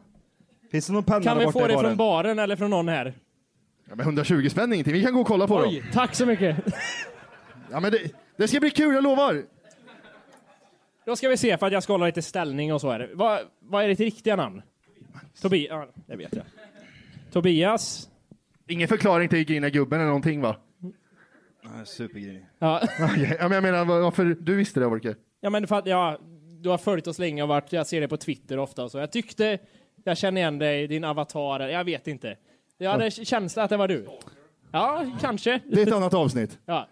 Finns 0.71 0.87
det 0.87 0.93
någon 0.93 1.03
penna 1.03 1.23
Kan 1.23 1.37
där 1.37 1.39
vi 1.39 1.51
borta 1.51 1.59
få 1.59 1.65
i 1.65 1.67
det 1.67 1.73
baren? 1.75 1.89
från 1.89 1.97
baren 1.97 2.39
eller 2.39 2.55
från 2.55 2.69
någon 2.69 2.87
här? 2.87 3.13
Ja, 3.89 3.95
men 3.95 4.05
120 4.05 4.49
spänn 4.49 4.71
är 4.71 4.73
ingenting, 4.73 4.93
vi 4.93 5.03
kan 5.03 5.13
gå 5.13 5.21
och 5.21 5.27
kolla 5.27 5.47
på 5.47 5.59
dem. 5.59 5.69
Oj, 5.69 5.83
tack 5.93 6.15
så 6.15 6.25
mycket. 6.25 6.57
Ja, 7.71 7.79
men 7.79 7.91
det, 7.91 7.99
det 8.37 8.47
ska 8.47 8.59
bli 8.59 8.69
kul, 8.71 8.95
jag 8.95 9.03
lovar. 9.03 9.43
Då 11.05 11.15
ska 11.15 11.29
vi 11.29 11.37
se 11.37 11.57
för 11.57 11.67
att 11.67 11.73
jag 11.73 11.83
ska 11.83 11.93
hålla 11.93 12.05
lite 12.05 12.21
ställning 12.21 12.73
och 12.73 12.81
så 12.81 12.89
är 12.89 12.99
det. 12.99 13.09
Vad, 13.13 13.39
vad 13.59 13.83
är 13.83 13.87
ditt 13.87 13.99
riktiga 13.99 14.35
namn? 14.35 14.61
Tobias? 15.41 15.67
Ja, 15.69 15.87
det 16.07 16.15
vet 16.15 16.35
jag. 16.35 16.45
Tobias? 17.31 18.09
Ingen 18.67 18.87
förklaring 18.87 19.29
till 19.29 19.49
Gina 19.49 19.69
gubben 19.69 19.99
eller 19.99 20.07
någonting 20.07 20.41
va? 20.41 20.55
Nej, 21.63 21.85
Supergrej. 21.85 22.49
Ja. 22.59 22.81
Okej, 22.99 23.37
ja, 23.39 23.47
men 23.47 23.51
jag 23.51 23.63
menar 23.63 23.85
varför 23.85 24.25
du 24.25 24.55
visste 24.55 24.79
det 24.79 24.85
Orke? 24.85 25.15
Ja, 25.41 25.49
men 25.49 25.67
för 25.67 25.75
att 25.75 25.85
ja, 25.85 26.19
du 26.61 26.69
har 26.69 26.77
följt 26.77 27.07
oss 27.07 27.19
länge 27.19 27.43
och 27.43 27.49
varit, 27.49 27.73
jag 27.73 27.87
ser 27.87 28.01
det 28.01 28.07
på 28.07 28.17
Twitter 28.17 28.59
ofta 28.59 28.83
och 28.83 28.91
så. 28.91 28.97
Jag 28.97 29.11
tyckte 29.11 29.59
jag 30.03 30.17
känner 30.17 30.41
igen 30.41 30.59
dig, 30.59 30.87
din 30.87 31.03
avatar, 31.03 31.59
jag 31.59 31.83
vet 31.83 32.07
inte. 32.07 32.37
Jag 32.77 32.91
hade 32.91 33.11
känsla 33.11 33.63
att 33.63 33.69
det 33.69 33.77
var 33.77 33.87
du. 33.87 34.07
Ja, 34.71 35.05
kanske. 35.21 35.59
Det 35.65 35.81
är 35.81 35.87
ett 35.87 35.93
annat 35.93 36.13
avsnitt. 36.13 36.59
Ja. 36.65 36.87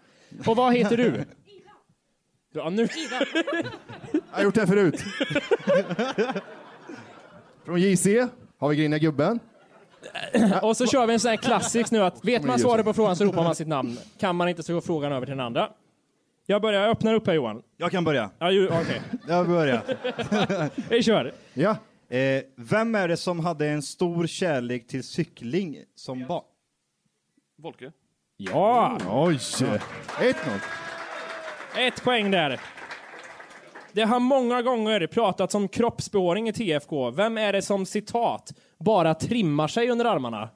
Och 0.46 0.56
vad 0.56 0.74
heter 0.74 0.96
du? 0.96 1.24
Ja, 2.52 2.70
nu. 2.70 2.88
Jag 4.12 4.20
har 4.30 4.42
gjort 4.42 4.54
det 4.54 4.60
här 4.60 4.66
förut. 4.66 5.00
Från 7.64 7.80
JC 7.80 8.06
har 8.58 8.68
vi 8.68 8.76
Grina 8.76 8.98
gubben. 8.98 9.40
Och 10.62 10.76
så 10.76 10.86
kör 10.86 11.06
vi 11.06 11.12
en 11.12 11.20
sån 11.20 11.28
här 11.28 11.36
klassisk 11.36 11.90
nu 11.90 12.02
att 12.02 12.24
vet 12.24 12.44
man 12.44 12.58
svaret 12.58 12.84
på 12.84 12.92
frågan 12.92 13.16
så 13.16 13.24
ropar 13.24 13.42
man 13.44 13.54
sitt 13.54 13.68
namn. 13.68 13.98
Kan 14.18 14.36
man 14.36 14.48
inte 14.48 14.62
så 14.62 14.72
går 14.74 14.80
frågan 14.80 15.12
över 15.12 15.26
till 15.26 15.36
den 15.36 15.46
andra. 15.46 15.68
Jag 16.46 16.62
börjar, 16.62 16.80
jag 16.82 16.90
öppnar 16.90 17.14
upp 17.14 17.26
här 17.26 17.34
Johan. 17.34 17.62
Jag 17.76 17.90
kan 17.90 18.04
börja. 18.04 18.30
Ja, 18.38 18.50
ju- 18.50 18.68
okej. 18.68 19.02
Jag 19.28 19.48
börjar. 19.48 19.82
Vi 20.90 21.02
kör. 21.02 21.32
Ja. 21.54 21.76
Eh, 22.16 22.42
vem 22.56 22.94
är 22.94 23.08
det 23.08 23.16
som 23.16 23.40
hade 23.40 23.66
en 23.68 23.82
stor 23.82 24.26
kärlek 24.26 24.86
till 24.86 25.02
cykling 25.02 25.76
som 25.94 26.26
barn? 26.26 26.44
Volke? 27.62 27.92
Ja! 28.36 28.98
Oj! 29.10 29.34
1-0. 29.36 29.74
Ett 31.78 32.04
poäng 32.04 32.30
där. 32.30 32.60
Det 33.92 34.02
har 34.02 34.20
många 34.20 34.62
gånger 34.62 35.06
pratats 35.06 35.54
om 35.54 35.68
kroppsbehåring 35.68 36.48
i 36.48 36.52
TFK. 36.52 37.10
Vem 37.10 37.38
är 37.38 37.52
det 37.52 37.62
som 37.62 37.86
citat 37.86 38.52
bara 38.78 39.14
trimmar 39.14 39.68
sig 39.68 39.90
under 39.90 40.04
armarna? 40.04 40.48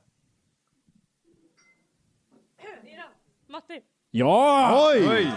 Matti. 3.48 3.80
Ja! 4.10 4.90
Oj! 4.92 5.32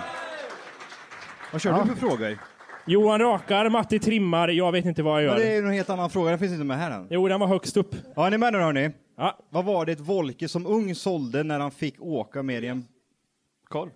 Vad 1.52 1.62
kör 1.62 1.84
du 1.84 1.90
för 1.90 1.96
frågor? 1.96 2.38
Johan 2.86 3.20
rakar, 3.20 3.70
Matti 3.70 4.00
trimmar, 4.00 4.48
jag 4.48 4.72
vet 4.72 4.86
inte 4.86 5.04
vad 5.04 5.24
jag 5.24 5.28
Men 5.32 5.40
det 5.40 5.46
gör. 5.46 5.52
är 5.52 5.62
ju 5.62 5.68
en 5.68 5.74
helt 5.74 5.90
annan 5.90 6.10
fråga, 6.10 6.30
den 6.30 6.40
finns 6.40 6.52
inte 6.52 6.64
med 6.64 6.78
här 6.78 6.92
än. 6.92 7.08
Jo, 7.10 7.28
den 7.28 7.40
var 7.40 7.48
högst 7.48 7.78
upp. 7.78 7.96
Ja, 8.16 8.28
är 8.28 8.32
ni 8.32 8.38
med 8.38 8.54
nu 8.54 8.60
hörni? 8.60 8.92
Ja. 9.18 9.38
Vad 9.50 9.66
var 9.66 9.86
det 9.86 9.92
ett 9.92 10.00
Volke 10.00 10.48
som 10.48 10.66
ung 10.66 10.96
sålde 10.96 11.44
när 11.44 11.60
han 11.60 11.72
fick 11.72 12.02
åka 12.02 12.44
med 12.44 12.64
i 12.64 12.68
en... 12.68 12.88
Korv? 13.64 13.90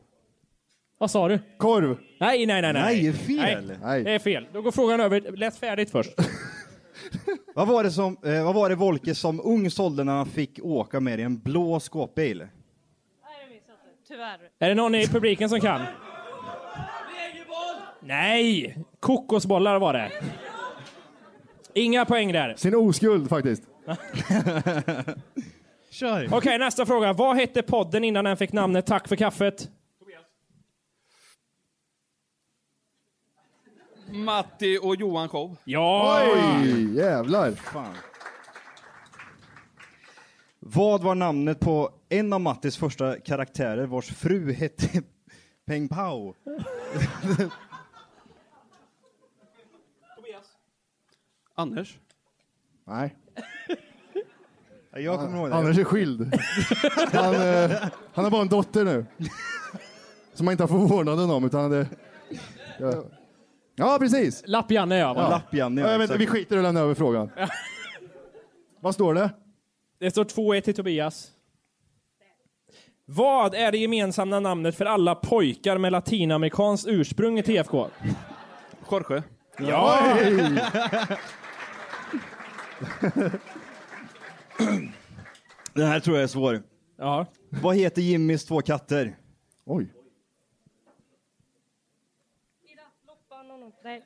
Vad 1.04 1.12
sa 1.12 1.28
du? 1.28 1.40
Korv. 1.58 1.98
Nej, 2.20 2.46
nej, 2.46 2.62
nej. 2.62 2.74
Nej, 2.74 3.02
det 3.02 3.08
är 3.08 3.14
fel. 3.14 3.66
Nej, 3.68 3.78
Nej. 3.84 4.04
det 4.04 4.12
är 4.12 4.20
fel. 4.20 4.48
Då 4.54 4.62
går 4.62 4.72
frågan 4.72 5.00
över. 5.00 5.38
Läs 5.38 5.60
färdigt 5.60 5.92
först. 5.92 6.12
Vad 7.56 7.68
var 7.68 7.84
det 7.84 7.92
som, 7.92 8.18
eh, 8.26 8.44
vad 8.46 8.56
var 8.56 8.70
det 8.70 8.76
Volke 8.76 9.16
som 9.16 9.42
ung 9.44 9.70
sålde 9.70 10.04
när 10.04 10.14
han 10.14 10.26
fick 10.26 10.60
åka 10.64 11.00
med 11.00 11.20
i 11.20 11.24
en 11.24 11.40
blå 11.40 11.80
skåpbil? 11.80 12.38
Nej, 12.38 12.48
jag 13.42 13.50
minns 13.50 13.64
inte. 13.64 13.74
Tyvärr. 14.08 14.40
Är 14.60 14.70
det 14.70 14.76
någon 14.76 14.96
i 14.96 15.08
publiken 15.08 15.50
som 15.50 15.60
kan? 15.60 15.82
Nej! 18.00 18.78
Kokosbollar 19.00 19.80
var 19.80 19.94
det. 19.94 20.12
Inga 21.74 22.06
poäng 22.06 22.34
där. 22.34 22.56
Sin 22.58 22.76
oskuld 22.76 23.30
faktiskt. 23.30 23.64
Kör! 25.92 26.30
Okej, 26.34 26.60
nästa 26.60 26.86
fråga. 26.86 27.14
Vad 27.14 27.36
hette 27.36 27.62
podden 27.62 28.04
innan 28.04 28.26
den 28.26 28.38
fick 28.38 28.52
namnet 28.52 28.86
Tack 28.86 29.08
för 29.08 29.16
kaffet? 29.16 29.70
Matti 34.14 34.80
och 34.82 34.96
Johan 34.96 35.30
show. 35.30 35.58
Ja! 35.64 36.24
Oj, 36.64 36.96
jävlar. 36.96 37.52
Fan. 37.52 37.96
Vad 40.60 41.02
var 41.02 41.16
namnet 41.16 41.60
på 41.60 41.92
en 42.10 42.34
av 42.34 42.42
Mattis 42.42 42.78
första 42.78 43.20
karaktärer 43.20 43.86
vars 43.86 44.06
fru 44.06 44.54
hette 44.54 45.02
Peng 45.66 45.88
Pao? 45.88 46.34
Anders? 51.56 51.98
Nej. 52.86 53.16
Jag 54.92 55.20
kommer 55.20 55.38
ihåg 55.38 55.50
det. 55.50 55.56
Anders 55.56 55.78
är 55.78 55.84
skild. 55.84 56.40
Han, 57.12 57.36
eh, 57.36 57.72
han 58.14 58.24
har 58.24 58.32
bara 58.32 58.42
en 58.42 58.48
dotter 58.48 58.86
nu. 58.86 59.06
Som 60.34 60.48
han 60.48 60.52
inte 60.52 60.64
har 60.64 60.68
förvånaden 60.68 61.30
om, 61.30 61.46
utan 61.46 61.72
det... 61.72 61.88
Ja, 62.80 63.04
ja 63.76 63.98
precis. 64.00 64.44
Lapp-Janne 64.48 64.98
ja. 64.98 65.14
va? 65.14 65.30
Lapp-Janne, 65.30 65.82
ja, 65.82 65.88
ja, 65.88 65.92
jag 65.92 66.00
vet. 66.00 66.20
Vi 66.20 66.28
skiter 66.28 66.56
i 66.56 66.60
att 66.60 66.64
lämna 66.64 66.80
över 66.80 66.94
frågan. 66.94 67.30
Vad 68.80 68.94
står 68.94 69.14
det? 69.14 69.30
Det 70.00 70.12
står 70.12 70.24
2-1 70.24 70.62
till 70.62 70.76
Tobias. 70.76 71.32
Vad 73.06 73.56
är 73.56 73.72
det 73.72 73.78
gemensamma 73.78 74.40
namnet 74.40 74.78
för 74.78 74.86
alla 74.86 75.16
pojkar 75.16 75.78
med 75.78 75.92
latinamerikanskt 75.92 76.88
ursprung 76.88 77.40
i 77.40 77.44
TFK? 77.44 77.88
Jorge. 78.92 79.24
Ja! 79.58 80.18
Den 85.74 85.88
här 85.88 86.00
tror 86.00 86.16
jag 86.16 86.24
är 86.24 86.28
svår. 86.28 86.62
Ja. 86.98 87.26
Vad 87.50 87.76
heter 87.76 88.02
Jimmys 88.02 88.46
två 88.46 88.62
katter? 88.62 89.16
Oj. 89.66 89.88
Nej. 93.84 94.04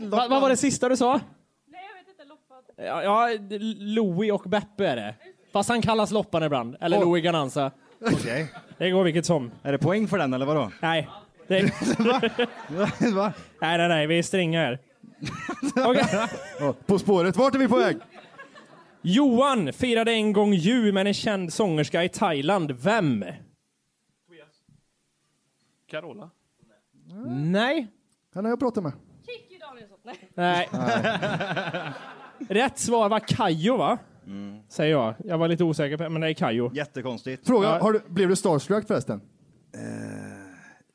Va, 0.00 0.26
vad 0.30 0.40
var 0.42 0.48
det 0.50 0.56
sista 0.56 0.88
du 0.88 0.96
sa? 0.96 1.20
Nej, 1.66 1.80
jag 1.88 2.02
vet 2.02 2.08
inte. 2.08 2.24
Loppan. 2.24 2.62
Ja, 2.76 3.02
ja, 3.02 3.38
Louie 3.78 4.32
och 4.32 4.42
Beppe 4.42 4.86
är 4.86 4.96
det. 4.96 5.14
Fast 5.52 5.68
han 5.68 5.82
kallas 5.82 6.10
Loppan 6.10 6.42
ibland. 6.42 6.76
Eller 6.80 6.98
Oj. 6.98 7.04
Louie 7.04 7.22
Gananza. 7.22 7.70
Okej. 8.00 8.52
Det 8.78 8.90
går 8.90 9.04
vilket 9.04 9.26
som. 9.26 9.50
Är 9.62 9.72
det 9.72 9.78
poäng 9.78 10.08
för 10.08 10.18
den 10.18 10.34
eller 10.34 10.46
vadå? 10.46 10.70
Nej. 10.80 11.08
Det... 11.46 11.62
Va? 13.14 13.32
nej, 13.60 13.78
nej, 13.78 13.88
nej. 13.88 14.06
Vi 14.06 14.18
är 14.18 14.22
stränga 14.22 14.60
här. 14.60 14.78
Okej. 15.86 16.28
Ja, 16.60 16.74
På 16.86 16.98
spåret, 16.98 17.36
vart 17.36 17.54
är 17.54 17.58
vi 17.58 17.68
på 17.68 17.76
väg? 17.76 17.96
Johan 19.02 19.72
firade 19.72 20.12
en 20.12 20.32
gång 20.32 20.52
jul 20.54 20.94
med 20.94 21.06
en 21.06 21.14
känd 21.14 21.52
sångerska 21.52 22.04
i 22.04 22.08
Thailand. 22.08 22.72
Vem? 22.72 23.24
Carola. 25.86 26.30
Nej. 27.28 27.86
Han 28.34 28.44
har 28.44 28.52
jag 28.52 28.60
pratat 28.60 28.82
med. 28.82 28.92
Nej. 30.04 30.28
Nej. 30.34 30.68
Rätt 32.48 32.78
svar 32.78 33.08
var 33.08 33.20
Kajo, 33.20 33.76
va? 33.76 33.98
Säger 34.68 34.90
jag. 34.92 35.14
Jag 35.24 35.38
var 35.38 35.48
lite 35.48 35.64
osäker, 35.64 35.96
på, 35.96 36.08
men 36.08 36.20
det 36.20 36.28
är 36.28 36.34
Kajo. 36.34 36.70
Jättekonstigt. 36.74 37.46
Fråga, 37.46 37.68
Ja. 37.68 37.78
har 37.82 37.92
du, 37.92 38.00
blev 38.08 38.28
du 38.28 38.36
starstruck 38.36 38.86
förresten? 38.86 39.20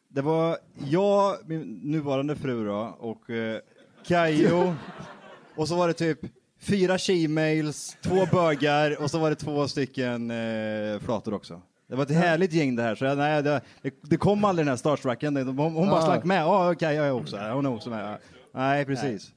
Det 0.09 0.21
var 0.21 0.57
jag, 0.89 1.35
min 1.45 1.61
nuvarande 1.83 2.35
fru 2.35 2.65
då, 2.65 2.95
och 2.99 3.29
eh, 3.29 3.59
Kajo. 4.07 4.75
och 5.55 5.67
så 5.67 5.75
var 5.75 5.87
det 5.87 5.93
typ 5.93 6.19
fyra 6.61 6.97
she-mails, 6.97 7.97
två 8.03 8.25
bögar 8.31 9.01
och 9.03 9.11
så 9.11 9.19
var 9.19 9.29
det 9.29 9.35
två 9.35 9.67
stycken 9.67 10.31
eh, 10.31 10.99
flator 10.99 11.33
också. 11.33 11.61
Det 11.89 11.95
var 11.95 12.03
ett 12.03 12.11
härligt 12.11 12.53
gäng 12.53 12.75
det 12.75 12.83
här, 12.83 12.95
så 12.95 13.05
jag, 13.05 13.17
nej, 13.17 13.43
det, 13.43 13.61
det, 14.01 14.17
kom 14.17 14.45
aldrig 14.45 14.65
den 14.65 14.71
här 14.71 14.77
starstrucken. 14.77 15.33
Det- 15.33 15.43
Hon, 15.43 15.57
hon 15.57 15.89
bara 15.89 16.01
slank 16.01 16.23
med. 16.23 16.41
Ja, 16.41 16.71
okej, 16.71 16.95
jag 16.95 17.07
är 17.07 17.11
också 17.11 17.37
här. 17.37 17.51
Hon 17.51 17.65
är 17.65 17.73
också 17.75 17.89
med. 17.89 18.05
Ja. 18.13 18.17
Nej, 18.57 18.85
precis. 18.85 19.33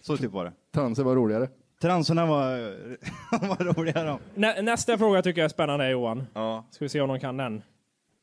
Så 0.00 0.16
typ 0.16 0.32
var 0.32 0.44
det. 0.44 0.52
Transer 0.74 1.02
var 1.02 1.16
roligare. 1.16 1.48
Transorna 1.82 2.26
var, 2.26 2.48
var 3.48 3.64
roliga 3.64 4.04
de. 4.04 4.18
Nä, 4.34 4.62
nästa 4.62 4.98
fråga 4.98 5.22
tycker 5.22 5.40
jag 5.40 5.44
är 5.44 5.48
spännande, 5.48 5.90
Johan. 5.90 6.26
Ja. 6.34 6.64
Ska 6.70 6.84
vi 6.84 6.88
se 6.88 7.00
om 7.00 7.08
de 7.08 7.20
kan 7.20 7.36
den. 7.36 7.62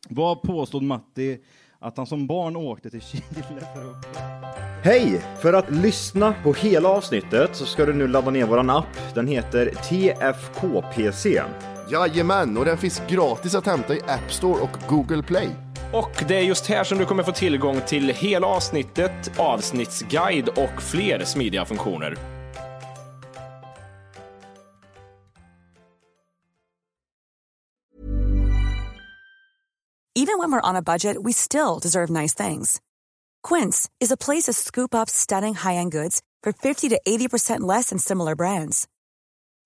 Vad 0.09 0.41
påstod 0.41 0.83
Matti 0.83 1.39
att 1.79 1.97
han 1.97 2.05
som 2.05 2.27
barn 2.27 2.55
åkte 2.55 2.89
till 2.89 3.01
Chile 3.01 3.23
för 3.75 3.91
att 3.91 4.05
Hej! 4.83 5.21
För 5.41 5.53
att 5.53 5.71
lyssna 5.71 6.33
på 6.43 6.53
hela 6.53 6.89
avsnittet 6.89 7.55
så 7.55 7.65
ska 7.65 7.85
du 7.85 7.93
nu 7.93 8.07
ladda 8.07 8.31
ner 8.31 8.45
våran 8.45 8.69
app. 8.69 9.13
Den 9.15 9.27
heter 9.27 9.65
TFKPC. 9.65 11.41
Jajamän, 11.91 12.57
och 12.57 12.65
den 12.65 12.77
finns 12.77 13.01
gratis 13.09 13.55
att 13.55 13.65
hämta 13.65 13.95
i 13.95 14.01
App 14.07 14.31
Store 14.31 14.61
och 14.61 14.77
Google 14.89 15.23
Play. 15.23 15.49
Och 15.93 16.23
det 16.27 16.35
är 16.35 16.41
just 16.41 16.65
här 16.65 16.83
som 16.83 16.97
du 16.97 17.05
kommer 17.05 17.23
få 17.23 17.31
tillgång 17.31 17.81
till 17.87 18.09
hela 18.09 18.47
avsnittet, 18.47 19.39
avsnittsguide 19.39 20.49
och 20.49 20.81
fler 20.81 21.25
smidiga 21.25 21.65
funktioner. 21.65 22.17
Even 30.15 30.37
when 30.37 30.51
we're 30.51 30.69
on 30.69 30.75
a 30.75 30.81
budget, 30.81 31.17
we 31.23 31.31
still 31.31 31.79
deserve 31.81 32.09
nice 32.09 32.47
things. 32.47 32.81
Quince 33.41 33.89
is 33.99 34.11
a 34.11 34.17
place 34.17 34.43
to 34.43 34.53
scoop 34.53 34.93
up 34.93 35.09
stunning 35.09 35.55
high-end 35.55 35.91
goods 35.91 36.19
for 36.43 36.51
50 36.51 36.89
to 36.89 36.99
80% 37.07 37.61
less 37.61 37.89
than 37.89 37.99
similar 37.99 38.35
brands. 38.35 38.87